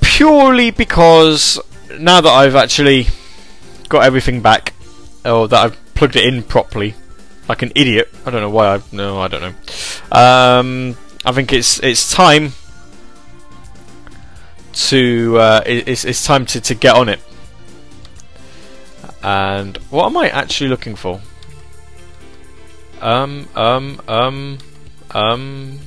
purely 0.00 0.70
because 0.70 1.60
now 1.98 2.22
that 2.22 2.30
I've 2.30 2.56
actually 2.56 3.08
got 3.90 4.04
everything 4.04 4.40
back, 4.40 4.72
or 5.22 5.48
that 5.48 5.64
I've 5.66 5.94
plugged 5.94 6.16
it 6.16 6.24
in 6.24 6.44
properly, 6.44 6.94
like 7.46 7.60
an 7.60 7.72
idiot. 7.74 8.08
I 8.24 8.30
don't 8.30 8.40
know 8.40 8.48
why 8.48 8.76
I 8.76 8.80
no, 8.90 9.20
I 9.20 9.28
don't 9.28 9.42
know. 9.42 10.18
Um, 10.18 10.96
I 11.24 11.32
think 11.32 11.52
it's 11.52 11.80
it's 11.80 12.12
time 12.12 12.52
to 14.72 15.38
uh, 15.38 15.62
it's 15.66 16.04
it's 16.04 16.24
time 16.24 16.46
to, 16.46 16.60
to 16.60 16.74
get 16.74 16.94
on 16.94 17.08
it. 17.08 17.20
And 19.22 19.76
what 19.90 20.06
am 20.06 20.16
I 20.16 20.28
actually 20.28 20.70
looking 20.70 20.94
for? 20.94 21.20
Um 23.00 23.48
um 23.54 24.00
um 24.08 24.58
um 25.10 25.78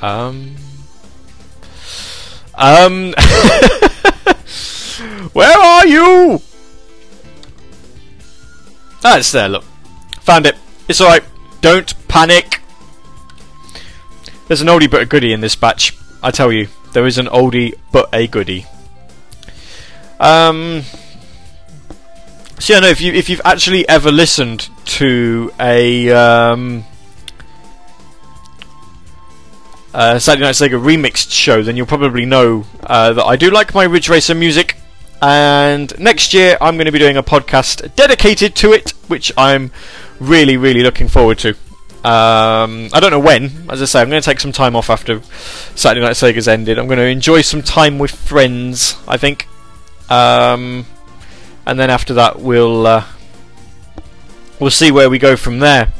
um 0.00 0.56
um 2.54 3.14
Where 5.32 5.58
are 5.58 5.86
you? 5.86 6.42
Ah, 9.04 9.18
it's 9.18 9.32
there, 9.32 9.48
look. 9.48 9.64
Found 10.20 10.46
it. 10.46 10.56
It's 10.88 11.00
alright. 11.00 11.24
Don't 11.60 11.92
panic. 12.08 12.61
There's 14.48 14.60
an 14.60 14.68
oldie 14.68 14.90
but 14.90 15.02
a 15.02 15.06
goodie 15.06 15.32
in 15.32 15.40
this 15.40 15.56
batch. 15.56 15.96
I 16.22 16.30
tell 16.30 16.52
you, 16.52 16.68
there 16.92 17.06
is 17.06 17.18
an 17.18 17.26
oldie 17.26 17.74
but 17.92 18.08
a 18.12 18.26
goodie. 18.26 18.66
Um. 20.20 20.82
So 22.58 22.74
yeah, 22.74 22.80
no. 22.80 22.88
If 22.88 23.00
you 23.00 23.12
if 23.12 23.28
you've 23.28 23.40
actually 23.44 23.88
ever 23.88 24.12
listened 24.12 24.68
to 24.84 25.52
a 25.58 26.10
um, 26.10 26.84
uh, 29.94 30.18
Saturday 30.18 30.44
Night 30.44 30.54
Sega 30.54 30.80
remixed 30.80 31.32
show, 31.32 31.62
then 31.62 31.76
you'll 31.76 31.86
probably 31.86 32.24
know 32.24 32.64
uh, 32.82 33.12
that 33.14 33.24
I 33.24 33.36
do 33.36 33.50
like 33.50 33.74
my 33.74 33.84
Ridge 33.84 34.08
Racer 34.08 34.34
music. 34.34 34.76
And 35.20 35.96
next 36.00 36.34
year, 36.34 36.56
I'm 36.60 36.74
going 36.76 36.86
to 36.86 36.92
be 36.92 36.98
doing 36.98 37.16
a 37.16 37.22
podcast 37.22 37.94
dedicated 37.94 38.56
to 38.56 38.72
it, 38.72 38.90
which 39.06 39.32
I'm 39.36 39.70
really, 40.18 40.56
really 40.56 40.82
looking 40.82 41.06
forward 41.06 41.38
to. 41.40 41.54
Um, 42.04 42.88
I 42.92 42.98
don't 42.98 43.12
know 43.12 43.20
when. 43.20 43.66
As 43.70 43.80
I 43.80 43.84
say, 43.84 44.00
I'm 44.00 44.10
going 44.10 44.20
to 44.20 44.24
take 44.24 44.40
some 44.40 44.50
time 44.50 44.74
off 44.74 44.90
after 44.90 45.22
Saturday 45.76 46.04
Night 46.04 46.14
Sega's 46.14 46.48
ended. 46.48 46.76
I'm 46.76 46.88
going 46.88 46.98
to 46.98 47.06
enjoy 47.06 47.42
some 47.42 47.62
time 47.62 48.00
with 48.00 48.10
friends. 48.10 48.96
I 49.06 49.16
think, 49.16 49.46
um, 50.10 50.84
and 51.64 51.78
then 51.78 51.90
after 51.90 52.14
that, 52.14 52.40
we'll 52.40 52.88
uh, 52.88 53.04
we'll 54.58 54.70
see 54.70 54.90
where 54.90 55.08
we 55.08 55.18
go 55.18 55.36
from 55.36 55.60
there. 55.60 55.92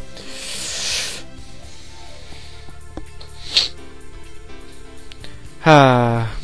Ah. 5.65 6.37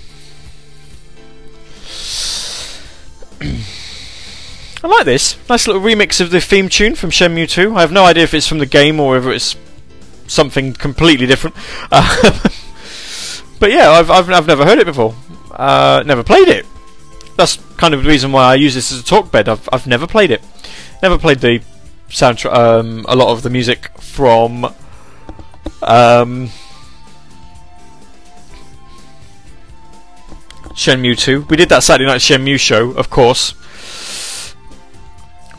I 4.83 4.87
like 4.87 5.05
this. 5.05 5.37
Nice 5.49 5.67
little 5.67 5.83
remix 5.83 6.21
of 6.21 6.31
the 6.31 6.41
theme 6.41 6.69
tune 6.69 6.95
from 6.95 7.11
Shenmue 7.11 7.49
2. 7.49 7.75
I 7.75 7.81
have 7.81 7.91
no 7.91 8.05
idea 8.05 8.23
if 8.23 8.33
it's 8.33 8.47
from 8.47 8.59
the 8.59 8.67
game 8.67 9.01
or 9.01 9.13
whether 9.13 9.33
it's 9.33 9.57
something 10.29 10.73
completely 10.73 11.27
different. 11.27 11.57
Uh, 11.91 12.31
but 13.59 13.73
yeah, 13.73 13.91
I've, 13.91 14.11
I've, 14.11 14.31
I've 14.31 14.47
never 14.47 14.65
heard 14.65 14.79
it 14.79 14.87
before. 14.87 15.17
Uh, 15.51 16.05
never 16.07 16.23
played 16.23 16.47
it. 16.47 16.65
That's 17.37 17.57
kind 17.77 17.93
of 17.93 18.05
the 18.05 18.09
reason 18.09 18.31
why 18.31 18.45
I 18.45 18.55
use 18.55 18.75
this 18.75 18.93
as 18.93 19.01
a 19.01 19.05
talk 19.05 19.33
bed. 19.33 19.49
I've, 19.49 19.69
I've 19.73 19.87
never 19.87 20.07
played 20.07 20.31
it. 20.31 20.43
Never 21.03 21.19
played 21.19 21.41
the 21.41 21.61
soundtrack, 22.09 22.53
um, 22.53 23.05
a 23.09 23.17
lot 23.17 23.33
of 23.33 23.43
the 23.43 23.51
music 23.51 23.91
from. 23.99 24.65
Um, 25.83 26.51
Shenmue 30.79 31.19
2. 31.19 31.47
We 31.51 31.57
did 31.57 31.69
that 31.71 31.83
Saturday 31.83 32.07
night 32.07 32.21
Shenmue 32.21 32.61
show, 32.61 32.93
of 32.93 33.11
course. 33.11 33.55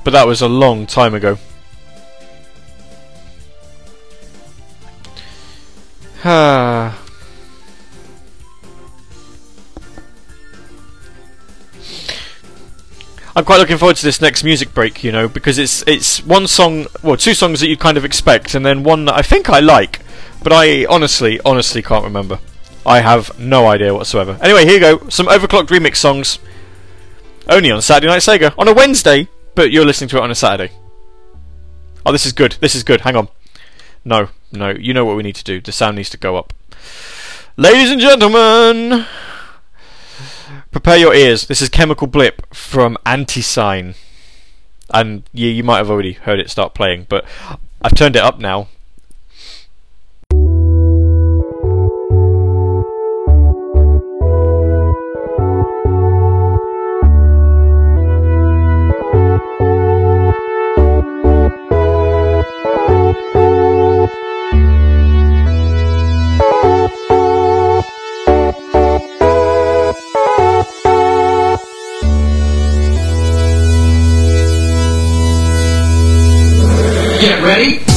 But 0.10 0.14
that 0.14 0.26
was 0.26 0.42
a 0.42 0.50
long 0.50 0.88
time 0.88 1.14
ago. 1.14 1.38
Ah. 6.26 7.00
I'm 13.36 13.46
quite 13.46 13.60
looking 13.60 13.78
forward 13.78 13.98
to 13.98 14.04
this 14.04 14.20
next 14.20 14.44
music 14.44 14.74
break, 14.74 15.04
you 15.04 15.12
know, 15.12 15.28
because 15.30 15.60
it's 15.60 15.84
it's 15.86 16.26
one 16.26 16.48
song, 16.48 16.88
well, 17.04 17.16
two 17.16 17.36
songs 17.36 17.60
that 17.60 17.68
you 17.68 17.78
kind 17.78 17.96
of 17.96 18.04
expect, 18.04 18.56
and 18.56 18.66
then 18.66 18.82
one 18.82 19.06
that 19.06 19.14
I 19.14 19.22
think 19.22 19.48
I 19.48 19.60
like, 19.60 20.00
but 20.42 20.52
I 20.52 20.86
honestly, 20.86 21.40
honestly 21.42 21.84
can't 21.84 22.04
remember. 22.04 22.40
I 22.84 23.02
have 23.02 23.38
no 23.40 23.68
idea 23.68 23.94
whatsoever. 23.94 24.40
Anyway, 24.42 24.66
here 24.66 24.74
you 24.74 24.80
go, 24.80 25.08
some 25.10 25.28
overclocked 25.28 25.68
remix 25.68 25.98
songs, 25.98 26.40
only 27.48 27.70
on 27.70 27.80
Saturday 27.84 28.08
Night 28.08 28.24
Sega 28.24 28.56
on 28.58 28.68
a 28.68 28.74
Wednesday, 28.74 29.28
but 29.60 29.72
you're 29.72 29.84
listening 29.84 30.08
to 30.08 30.16
it 30.16 30.24
on 30.24 30.32
a 30.32 30.36
Saturday. 30.36 30.72
Oh, 32.06 32.14
this 32.14 32.26
is 32.26 32.32
good. 32.32 32.54
This 32.62 32.76
is 32.76 32.84
good. 32.84 33.02
Hang 33.02 33.18
on. 33.18 33.28
No, 34.06 34.30
no, 34.54 34.70
you 34.70 34.94
know 34.94 35.04
what 35.04 35.18
we 35.18 35.22
need 35.22 35.36
to 35.36 35.44
do. 35.44 35.60
The 35.60 35.74
sound 35.74 35.98
needs 35.98 36.10
to 36.12 36.18
go 36.18 36.38
up. 36.38 36.54
Ladies 37.58 37.92
and 37.92 38.00
gentlemen, 38.00 39.06
prepare 40.72 40.96
your 40.96 41.14
ears. 41.14 41.48
This 41.48 41.62
is 41.62 41.68
Chemical 41.68 42.08
Blip 42.08 42.56
from 42.56 42.98
Anti 43.06 43.42
Sign. 43.42 43.96
and 44.94 45.24
you 45.34 45.50
you 45.50 45.66
might 45.66 45.80
have 45.80 45.92
already 45.92 46.14
heard 46.14 46.40
it 46.40 46.50
start 46.50 46.74
playing, 46.74 47.08
but 47.10 47.26
I've 47.82 47.96
turned 47.96 48.16
it 48.16 48.24
up 48.24 48.40
now. 48.40 48.70
Ready. 77.50 77.89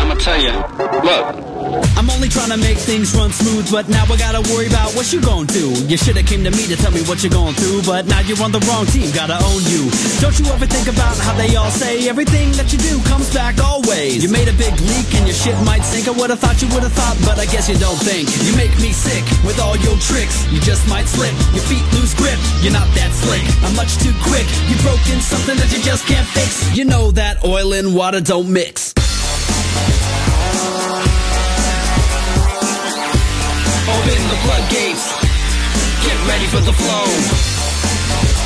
I'ma 0.00 0.14
tell 0.14 0.40
you. 0.40 0.52
Look. 1.04 1.53
Trying 2.44 2.60
to 2.60 2.68
make 2.68 2.76
things 2.76 3.16
run 3.16 3.32
smooth, 3.32 3.72
but 3.72 3.88
now 3.88 4.04
I 4.04 4.20
gotta 4.20 4.44
worry 4.52 4.68
about 4.68 4.92
what 4.92 5.08
you 5.16 5.16
gon' 5.24 5.48
do. 5.48 5.72
You 5.88 5.96
shoulda 5.96 6.20
came 6.20 6.44
to 6.44 6.52
me 6.52 6.68
to 6.68 6.76
tell 6.76 6.92
me 6.92 7.00
what 7.08 7.24
you're 7.24 7.32
going 7.32 7.56
through, 7.56 7.88
but 7.88 8.04
now 8.04 8.20
you're 8.20 8.36
on 8.44 8.52
the 8.52 8.60
wrong 8.68 8.84
team, 8.84 9.08
gotta 9.16 9.40
own 9.40 9.64
you. 9.64 9.88
Don't 10.20 10.36
you 10.36 10.44
ever 10.52 10.68
think 10.68 10.84
about 10.92 11.16
how 11.24 11.32
they 11.40 11.56
all 11.56 11.72
say 11.72 12.04
everything 12.04 12.52
that 12.60 12.68
you 12.68 12.76
do 12.84 13.00
comes 13.08 13.32
back 13.32 13.56
always? 13.64 14.20
You 14.20 14.28
made 14.28 14.44
a 14.52 14.56
big 14.60 14.76
leak 14.76 15.08
and 15.16 15.24
your 15.24 15.32
shit 15.32 15.56
might 15.64 15.88
sink. 15.88 16.04
I 16.04 16.12
would've 16.12 16.36
thought 16.36 16.60
you 16.60 16.68
would've 16.68 16.92
thought, 16.92 17.16
but 17.24 17.40
I 17.40 17.48
guess 17.48 17.64
you 17.64 17.80
don't 17.80 17.96
think. 18.04 18.28
You 18.44 18.52
make 18.60 18.76
me 18.76 18.92
sick 18.92 19.24
with 19.40 19.56
all 19.56 19.80
your 19.80 19.96
tricks. 20.04 20.44
You 20.52 20.60
just 20.60 20.84
might 20.84 21.08
slip, 21.08 21.32
your 21.56 21.64
feet 21.64 21.86
lose 21.96 22.12
grip. 22.12 22.36
You're 22.60 22.76
not 22.76 22.92
that 22.92 23.08
slick. 23.24 23.40
I'm 23.64 23.72
much 23.72 23.96
too 24.04 24.12
quick. 24.20 24.44
You 24.68 24.76
broke 24.84 25.00
in 25.08 25.24
something 25.24 25.56
that 25.56 25.72
you 25.72 25.80
just 25.80 26.04
can't 26.04 26.28
fix. 26.36 26.76
You 26.76 26.84
know 26.84 27.08
that 27.16 27.40
oil 27.40 27.72
and 27.72 27.96
water 27.96 28.20
don't 28.20 28.52
mix. 28.52 28.92
The 34.28 34.36
floodgates. 34.44 35.12
Get 36.04 36.16
ready 36.26 36.46
for 36.46 36.60
the 36.60 36.72
flow. 36.72 38.43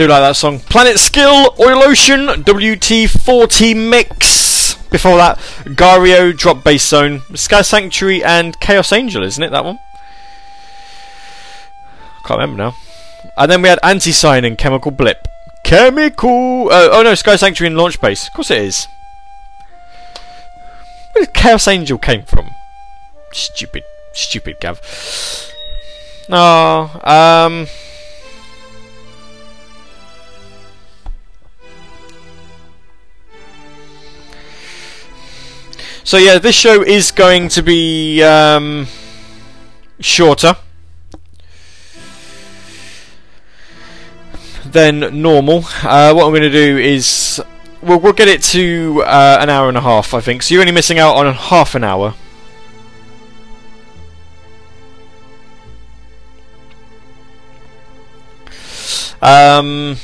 Do 0.00 0.08
like 0.08 0.22
that 0.22 0.36
song. 0.36 0.60
Planet 0.60 0.98
Skill, 0.98 1.54
Oil 1.60 1.82
Ocean, 1.82 2.26
WT40 2.44 3.90
Mix. 3.90 4.74
Before 4.84 5.18
that, 5.18 5.38
Gario, 5.76 6.34
Drop 6.34 6.64
Bass 6.64 6.88
Zone, 6.88 7.20
Sky 7.34 7.60
Sanctuary, 7.60 8.24
and 8.24 8.58
Chaos 8.60 8.92
Angel, 8.92 9.22
isn't 9.22 9.42
it, 9.42 9.50
that 9.50 9.62
one? 9.62 9.78
Can't 12.24 12.40
remember 12.40 12.56
now. 12.56 12.74
And 13.36 13.50
then 13.50 13.60
we 13.60 13.68
had 13.68 13.78
Anti 13.82 14.12
Sign 14.12 14.46
and 14.46 14.56
Chemical 14.56 14.90
Blip. 14.90 15.28
Chemical. 15.64 16.70
Uh, 16.70 16.88
oh 16.92 17.02
no, 17.02 17.14
Sky 17.14 17.36
Sanctuary 17.36 17.68
and 17.68 17.76
Launch 17.76 18.00
Base. 18.00 18.26
Of 18.26 18.32
course 18.32 18.50
it 18.50 18.58
is. 18.58 18.88
Where 21.12 21.26
did 21.26 21.34
Chaos 21.34 21.68
Angel 21.68 21.98
came 21.98 22.22
from? 22.22 22.54
Stupid, 23.32 23.84
stupid 24.14 24.56
Gav. 24.60 24.80
Oh, 26.30 27.00
um. 27.04 27.66
So 36.02 36.16
yeah, 36.16 36.38
this 36.38 36.54
show 36.54 36.82
is 36.82 37.12
going 37.12 37.48
to 37.50 37.62
be 37.62 38.22
um, 38.22 38.86
shorter 40.00 40.56
than 44.64 45.22
normal. 45.22 45.58
Uh, 45.82 46.12
what 46.12 46.24
I'm 46.24 46.30
going 46.30 46.42
to 46.42 46.50
do 46.50 46.78
is 46.78 47.42
we'll, 47.82 48.00
we'll 48.00 48.12
get 48.12 48.28
it 48.28 48.42
to 48.44 49.02
uh, 49.06 49.38
an 49.40 49.50
hour 49.50 49.68
and 49.68 49.76
a 49.76 49.82
half, 49.82 50.14
I 50.14 50.20
think. 50.20 50.42
So 50.42 50.54
you're 50.54 50.62
only 50.62 50.72
missing 50.72 50.98
out 50.98 51.16
on 51.16 51.32
half 51.34 51.74
an 51.74 51.84
hour. 51.84 52.14
Um, 59.22 59.96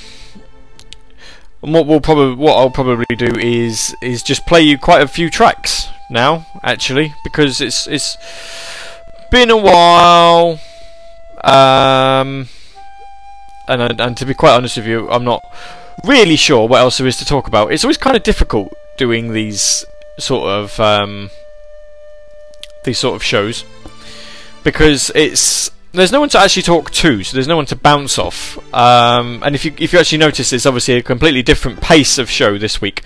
and 1.63 1.73
what 1.73 1.87
we'll 1.87 2.01
probably 2.01 2.35
what 2.35 2.57
I'll 2.57 2.71
probably 2.71 3.17
do 3.17 3.35
is 3.39 3.95
is 4.03 4.23
just 4.23 4.47
play 4.47 4.61
you 4.61 4.79
quite 4.79 5.03
a 5.03 5.09
few 5.09 5.31
tracks 5.31 5.89
now, 6.11 6.47
actually, 6.63 7.15
because 7.25 7.61
it's 7.61 7.87
it's 7.87 8.17
been 9.31 9.51
a 9.51 9.57
while. 9.57 10.61
Um, 11.43 12.49
and 13.69 14.01
and 14.01 14.17
to 14.17 14.27
be 14.27 14.35
quite 14.35 14.55
honest 14.55 14.77
with 14.77 14.87
you, 14.87 15.09
I'm 15.11 15.25
not 15.25 15.43
really 16.05 16.37
sure 16.37 16.69
what 16.69 16.81
else 16.81 16.99
there 16.99 17.07
is 17.07 17.17
to 17.19 17.25
talk 17.25 17.49
about. 17.49 17.73
It's 17.73 17.85
always 17.85 17.99
kind 17.99 18.17
of 18.17 18.23
difficult 18.23 18.73
doing 18.97 19.33
these 19.33 19.85
sort 20.19 20.49
of 20.49 20.79
um, 20.81 21.31
these 22.85 22.99
sort 22.99 23.17
of 23.17 23.23
shows 23.23 23.65
because 24.65 25.11
it's 25.15 25.71
there's 25.97 26.13
no 26.13 26.21
one 26.21 26.29
to 26.31 26.39
actually 26.39 26.63
talk 26.63 26.91
to, 26.91 27.23
so 27.25 27.35
there's 27.35 27.49
no 27.49 27.57
one 27.57 27.67
to 27.67 27.77
bounce 27.77 28.19
off. 28.19 28.59
Um, 28.75 29.43
and 29.45 29.55
if 29.55 29.65
you 29.65 29.73
if 29.79 29.93
you 29.93 29.99
actually 29.99 30.19
notice, 30.19 30.53
it's 30.53 30.67
obviously 30.67 30.95
a 30.95 31.03
completely 31.03 31.43
different 31.43 31.81
pace 31.81 32.19
of 32.19 32.31
show 32.31 32.59
this 32.59 32.81
week, 32.81 33.03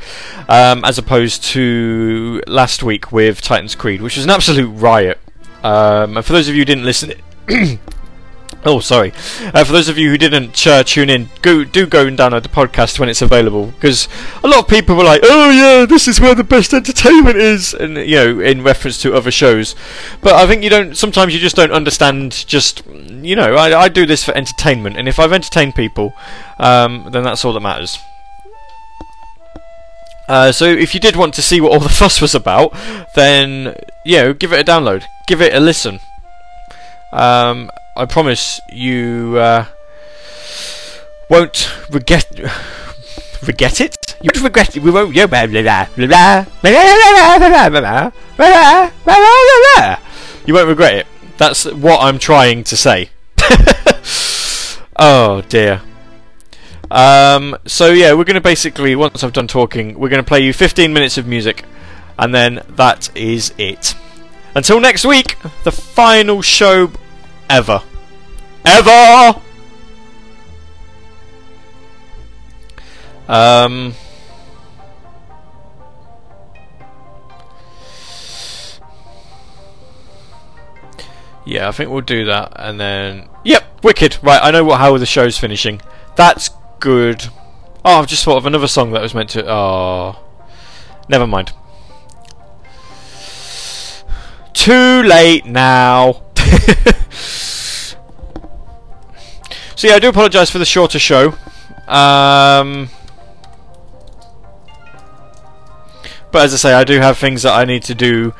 um, 0.48 0.84
as 0.84 0.98
opposed 0.98 1.44
to 1.44 2.42
last 2.46 2.82
week 2.82 3.12
with 3.12 3.40
Titans 3.40 3.74
Creed, 3.74 4.02
which 4.02 4.16
was 4.16 4.24
an 4.24 4.30
absolute 4.30 4.68
riot. 4.68 5.18
Um, 5.62 6.16
and 6.16 6.26
for 6.26 6.32
those 6.32 6.48
of 6.48 6.54
you 6.54 6.62
who 6.62 6.66
didn't 6.66 6.84
listen. 6.84 7.12
Oh, 8.62 8.80
sorry. 8.80 9.12
Uh, 9.54 9.64
for 9.64 9.72
those 9.72 9.88
of 9.88 9.96
you 9.96 10.10
who 10.10 10.18
didn't 10.18 10.66
uh, 10.66 10.82
tune 10.82 11.08
in, 11.08 11.30
go 11.40 11.64
do 11.64 11.86
go 11.86 12.06
and 12.06 12.18
download 12.18 12.42
the 12.42 12.50
podcast 12.50 12.98
when 12.98 13.08
it's 13.08 13.22
available 13.22 13.66
because 13.66 14.06
a 14.44 14.48
lot 14.48 14.58
of 14.58 14.68
people 14.68 14.96
were 14.96 15.04
like, 15.04 15.22
"Oh 15.24 15.50
yeah, 15.50 15.86
this 15.86 16.06
is 16.06 16.20
where 16.20 16.34
the 16.34 16.44
best 16.44 16.74
entertainment 16.74 17.38
is," 17.38 17.72
and 17.72 17.96
you 17.96 18.16
know, 18.16 18.40
in 18.40 18.62
reference 18.62 19.00
to 19.00 19.14
other 19.14 19.30
shows. 19.30 19.74
But 20.20 20.34
I 20.34 20.46
think 20.46 20.62
you 20.62 20.68
don't. 20.68 20.94
Sometimes 20.94 21.32
you 21.32 21.40
just 21.40 21.56
don't 21.56 21.72
understand. 21.72 22.44
Just 22.46 22.84
you 22.86 23.34
know, 23.34 23.54
I, 23.54 23.84
I 23.84 23.88
do 23.88 24.04
this 24.04 24.24
for 24.24 24.36
entertainment, 24.36 24.98
and 24.98 25.08
if 25.08 25.18
I've 25.18 25.32
entertained 25.32 25.74
people, 25.74 26.12
um, 26.58 27.08
then 27.12 27.22
that's 27.22 27.46
all 27.46 27.54
that 27.54 27.60
matters. 27.60 27.98
Uh, 30.28 30.52
so 30.52 30.66
if 30.66 30.94
you 30.94 31.00
did 31.00 31.16
want 31.16 31.32
to 31.34 31.42
see 31.42 31.62
what 31.62 31.72
all 31.72 31.80
the 31.80 31.88
fuss 32.00 32.20
was 32.20 32.34
about, 32.34 32.74
then 33.14 33.74
you 34.04 34.16
know, 34.16 34.32
give 34.34 34.52
it 34.52 34.60
a 34.60 34.70
download, 34.70 35.04
give 35.26 35.40
it 35.40 35.54
a 35.54 35.60
listen. 35.60 35.98
Um, 37.12 37.70
I 38.00 38.06
promise 38.06 38.62
you 38.72 39.36
uh, 39.36 39.66
won't 41.28 41.70
regret 41.90 42.30
regret 43.46 43.78
it. 43.82 44.16
You 44.22 44.30
won't 44.34 44.42
regret 44.42 44.74
it. 44.74 44.82
We 44.82 44.90
won't. 44.90 45.14
You 50.46 50.54
won't 50.54 50.68
regret 50.68 50.94
it. 50.94 51.06
That's 51.36 51.66
what 51.66 52.00
I'm 52.00 52.18
trying 52.18 52.64
to 52.64 52.76
say. 52.76 53.10
oh 54.96 55.42
dear. 55.50 55.82
Um, 56.90 57.54
so 57.66 57.92
yeah, 57.92 58.14
we're 58.14 58.24
going 58.24 58.32
to 58.32 58.40
basically 58.40 58.96
once 58.96 59.22
I've 59.22 59.34
done 59.34 59.46
talking, 59.46 59.98
we're 59.98 60.08
going 60.08 60.24
to 60.24 60.26
play 60.26 60.40
you 60.40 60.54
15 60.54 60.90
minutes 60.94 61.18
of 61.18 61.26
music, 61.26 61.66
and 62.18 62.34
then 62.34 62.62
that 62.70 63.14
is 63.14 63.52
it. 63.58 63.94
Until 64.54 64.80
next 64.80 65.04
week, 65.04 65.36
the 65.64 65.70
final 65.70 66.40
show 66.40 66.90
ever. 67.50 67.82
Ever! 68.64 69.40
Um, 73.30 73.94
yeah, 81.46 81.68
I 81.68 81.72
think 81.72 81.90
we'll 81.90 82.00
do 82.00 82.24
that, 82.24 82.52
and 82.56 82.80
then 82.80 83.28
yep, 83.44 83.64
wicked. 83.84 84.18
Right, 84.20 84.40
I 84.42 84.50
know 84.50 84.64
what 84.64 84.80
how 84.80 84.98
the 84.98 85.06
show's 85.06 85.38
finishing. 85.38 85.80
That's 86.16 86.50
good. 86.80 87.28
Oh, 87.84 88.00
I've 88.00 88.08
just 88.08 88.24
thought 88.24 88.36
of 88.36 88.46
another 88.46 88.66
song 88.66 88.90
that 88.92 89.00
was 89.00 89.14
meant 89.14 89.30
to. 89.30 89.48
Oh, 89.48 90.18
never 91.08 91.26
mind. 91.26 91.52
Too 94.52 95.02
late 95.04 95.46
now. 95.46 96.22
so 99.80 99.88
yeah, 99.88 99.94
I 99.94 99.98
do 99.98 100.10
apologise 100.10 100.50
for 100.50 100.58
the 100.58 100.66
shorter 100.66 100.98
show. 100.98 101.28
Um, 101.88 102.90
but 106.30 106.42
as 106.44 106.52
I 106.52 106.58
say, 106.58 106.74
I 106.74 106.84
do 106.84 107.00
have 107.00 107.16
things 107.16 107.44
that 107.44 107.54
I 107.54 107.64
need 107.64 107.82
to 107.84 107.94
do. 107.94 108.34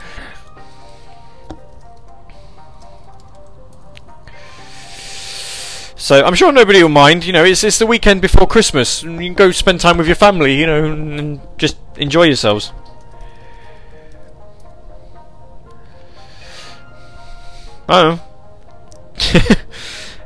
So 5.96 6.22
I'm 6.22 6.34
sure 6.34 6.52
nobody 6.52 6.82
will 6.82 6.90
mind. 6.90 7.24
You 7.24 7.32
know, 7.32 7.42
it's 7.42 7.64
it's 7.64 7.78
the 7.78 7.86
weekend 7.86 8.20
before 8.20 8.46
Christmas. 8.46 9.02
You 9.02 9.16
can 9.16 9.32
go 9.32 9.50
spend 9.50 9.80
time 9.80 9.96
with 9.96 10.08
your 10.08 10.16
family. 10.16 10.60
You 10.60 10.66
know, 10.66 10.84
and 10.84 11.40
just 11.56 11.78
enjoy 11.96 12.24
yourselves. 12.24 12.70
Oh. 17.88 18.22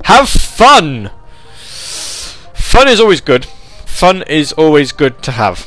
Have 0.05 0.29
fun. 0.29 1.11
Fun 1.55 2.89
is 2.89 3.01
always 3.01 3.21
good. 3.21 3.47
Fun 3.87 4.23
is 4.23 4.53
always 4.53 4.93
good 4.93 5.23
to 5.23 5.33
have. 5.33 5.67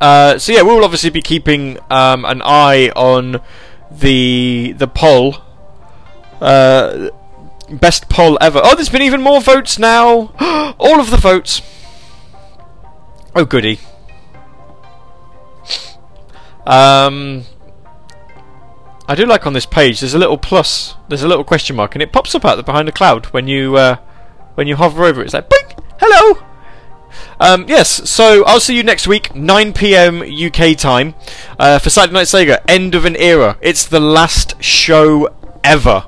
Uh, 0.00 0.38
so 0.38 0.52
yeah, 0.52 0.62
we 0.62 0.74
will 0.74 0.84
obviously 0.84 1.10
be 1.10 1.22
keeping 1.22 1.78
um, 1.90 2.24
an 2.24 2.42
eye 2.42 2.90
on 2.96 3.40
the 3.90 4.74
the 4.76 4.88
poll. 4.88 5.36
Uh, 6.40 7.10
best 7.70 8.08
poll 8.08 8.36
ever. 8.40 8.60
Oh, 8.62 8.74
there's 8.74 8.88
been 8.88 9.02
even 9.02 9.22
more 9.22 9.40
votes 9.40 9.78
now. 9.78 10.32
All 10.78 11.00
of 11.00 11.10
the 11.10 11.16
votes. 11.16 11.62
Oh 13.34 13.44
goody. 13.44 13.78
Um, 16.66 17.44
I 19.08 19.14
do 19.14 19.24
like 19.24 19.46
on 19.46 19.52
this 19.52 19.66
page. 19.66 20.00
There's 20.00 20.14
a 20.14 20.18
little 20.18 20.38
plus. 20.38 20.96
There's 21.08 21.22
a 21.22 21.28
little 21.28 21.44
question 21.44 21.76
mark, 21.76 21.94
and 21.94 22.02
it 22.02 22.12
pops 22.12 22.34
up 22.34 22.44
out 22.44 22.56
the 22.56 22.62
behind 22.62 22.88
the 22.88 22.92
cloud 22.92 23.26
when 23.26 23.46
you 23.46 23.76
uh, 23.76 23.96
when 24.54 24.66
you 24.66 24.76
hover 24.76 25.04
over 25.04 25.20
it. 25.20 25.26
It's 25.26 25.34
like, 25.34 25.48
bing, 25.48 25.84
hello. 26.00 26.42
Um, 27.38 27.66
yes, 27.68 28.10
so 28.10 28.44
I'll 28.46 28.60
see 28.60 28.76
you 28.76 28.82
next 28.82 29.06
week, 29.06 29.34
9 29.34 29.72
p.m. 29.74 30.22
UK 30.22 30.76
time, 30.76 31.14
uh, 31.58 31.78
for 31.78 31.90
Saturday 31.90 32.14
Night 32.14 32.26
Sega. 32.26 32.58
End 32.66 32.94
of 32.94 33.04
an 33.04 33.16
era. 33.16 33.58
It's 33.60 33.86
the 33.86 34.00
last 34.00 34.62
show 34.62 35.34
ever. 35.62 36.06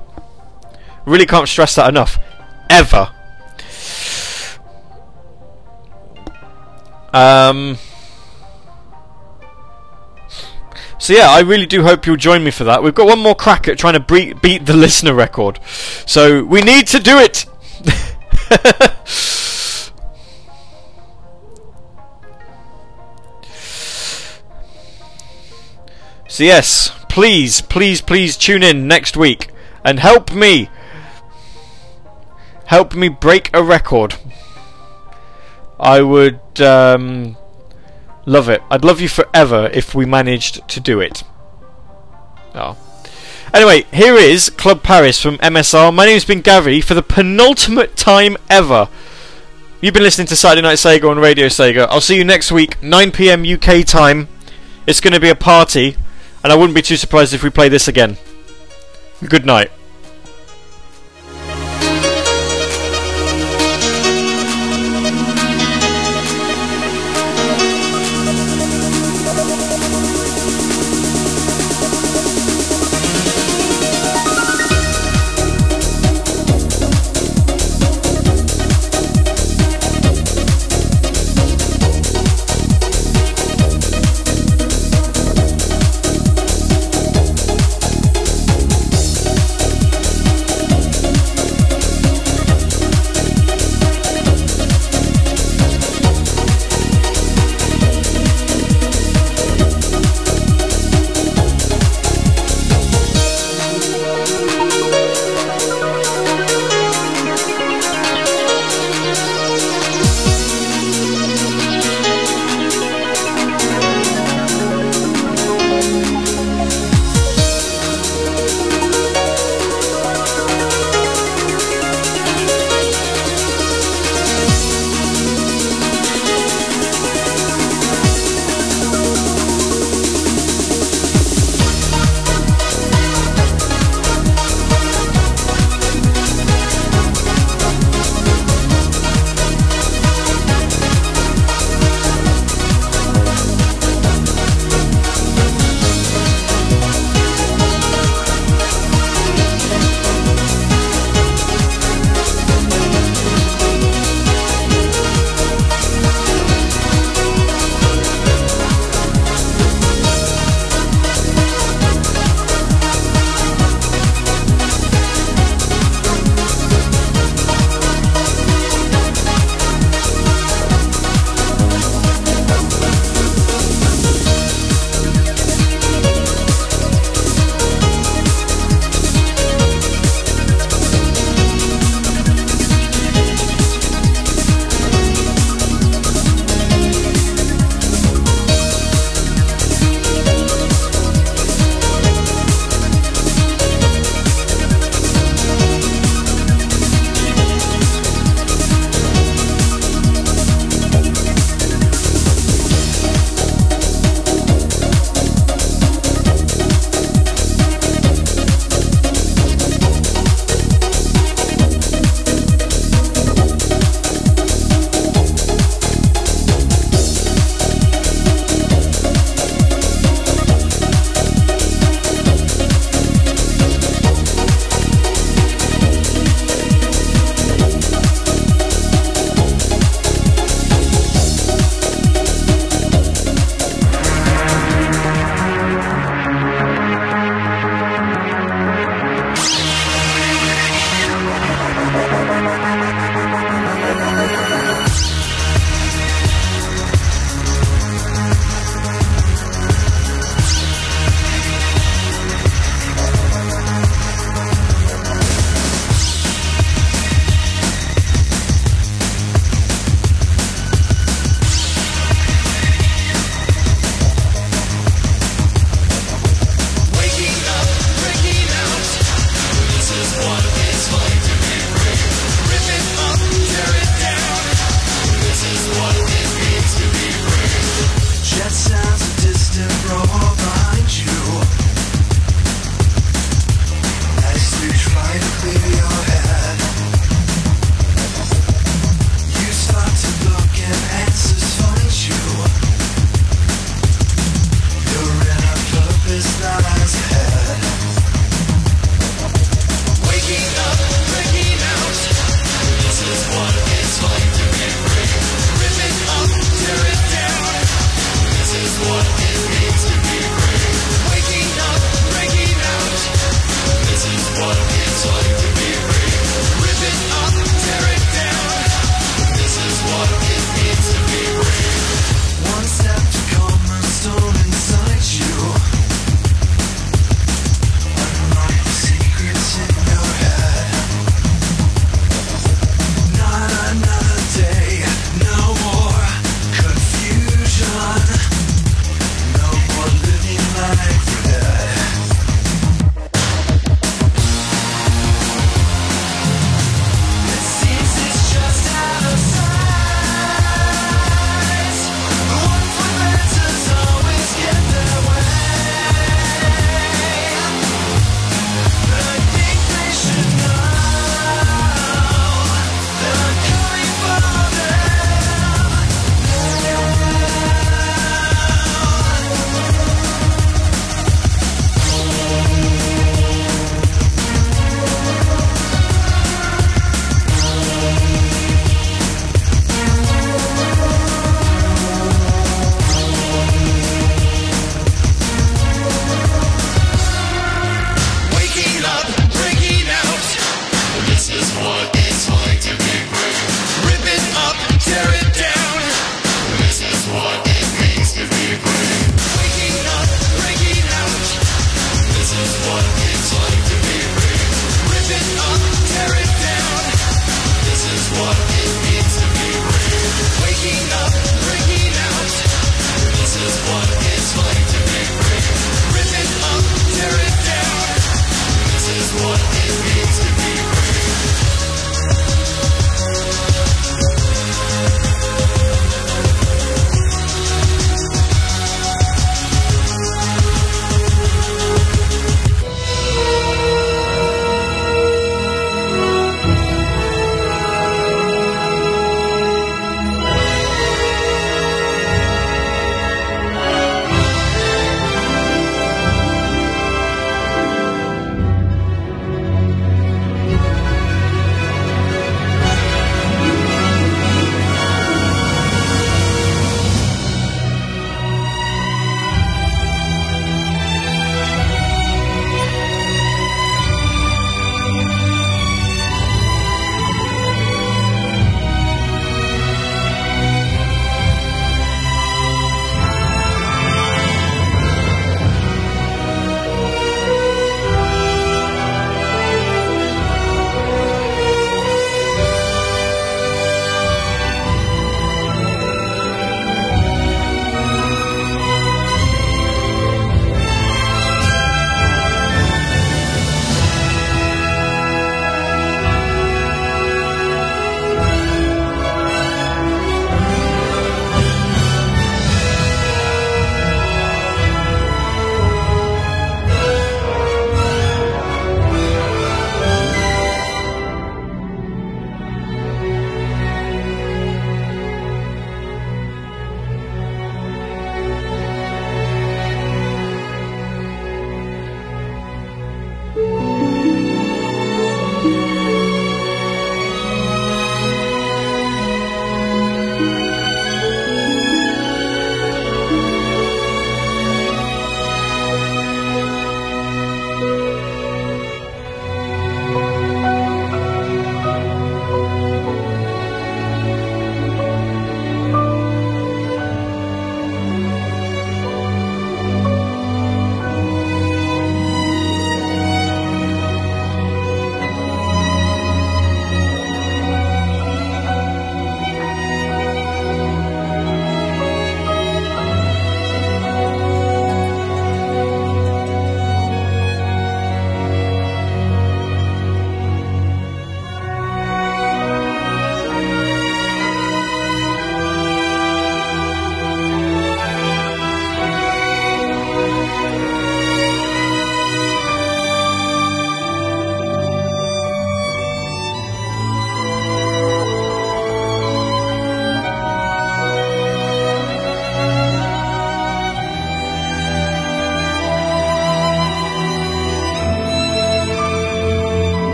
Really 1.05 1.25
can't 1.25 1.47
stress 1.47 1.75
that 1.75 1.87
enough. 1.87 2.17
Ever. 2.69 3.11
Um. 7.13 7.77
So 11.09 11.15
yeah, 11.15 11.31
I 11.31 11.39
really 11.39 11.65
do 11.65 11.81
hope 11.81 12.05
you'll 12.05 12.17
join 12.17 12.43
me 12.43 12.51
for 12.51 12.65
that. 12.65 12.83
We've 12.83 12.93
got 12.93 13.07
one 13.07 13.17
more 13.17 13.33
crack 13.33 13.67
at 13.67 13.79
trying 13.79 13.95
to 13.95 13.99
bre- 13.99 14.37
beat 14.39 14.67
the 14.67 14.75
listener 14.75 15.15
record, 15.15 15.59
so 16.05 16.43
we 16.43 16.61
need 16.61 16.85
to 16.85 16.99
do 16.99 17.17
it. 17.17 17.47
so 26.27 26.43
yes, 26.43 26.91
please, 27.09 27.61
please, 27.61 28.01
please 28.01 28.37
tune 28.37 28.61
in 28.61 28.87
next 28.87 29.17
week 29.17 29.49
and 29.83 29.99
help 29.99 30.31
me. 30.31 30.69
Help 32.65 32.93
me 32.93 33.09
break 33.09 33.49
a 33.51 33.63
record. 33.63 34.13
I 35.79 36.03
would 36.03 36.61
um, 36.61 37.35
love 38.29 38.47
it. 38.47 38.61
I'd 38.69 38.85
love 38.85 39.01
you 39.01 39.09
forever 39.09 39.69
if 39.73 39.95
we 39.95 40.05
managed 40.05 40.67
to 40.69 40.79
do 40.79 41.01
it. 41.01 41.23
Oh. 42.53 42.77
Anyway, 43.53 43.85
here 43.91 44.15
is 44.15 44.51
Club 44.51 44.83
Paris 44.83 45.19
from 45.19 45.39
MSR. 45.39 45.93
My 45.93 46.05
name's 46.05 46.25
been 46.25 46.41
Gary 46.41 46.81
for 46.81 46.93
the 46.93 47.01
penultimate 47.01 47.95
time 47.95 48.37
ever. 48.49 48.87
You've 49.81 49.95
been 49.95 50.03
listening 50.03 50.27
to 50.27 50.35
Saturday 50.35 50.61
Night 50.61 50.77
Sega 50.77 51.09
on 51.09 51.17
Radio 51.17 51.47
Sega. 51.47 51.87
I'll 51.89 52.01
see 52.01 52.17
you 52.17 52.23
next 52.23 52.51
week, 52.51 52.81
9 52.83 53.11
pm 53.11 53.43
UK 53.43 53.83
time. 53.85 54.27
It's 54.85 55.01
going 55.01 55.13
to 55.13 55.19
be 55.19 55.29
a 55.29 55.35
party, 55.35 55.95
and 56.43 56.53
I 56.53 56.55
wouldn't 56.55 56.75
be 56.75 56.81
too 56.81 56.97
surprised 56.97 57.33
if 57.33 57.43
we 57.43 57.49
play 57.49 57.69
this 57.69 57.87
again. 57.87 58.17
Good 59.27 59.45
night. 59.45 59.71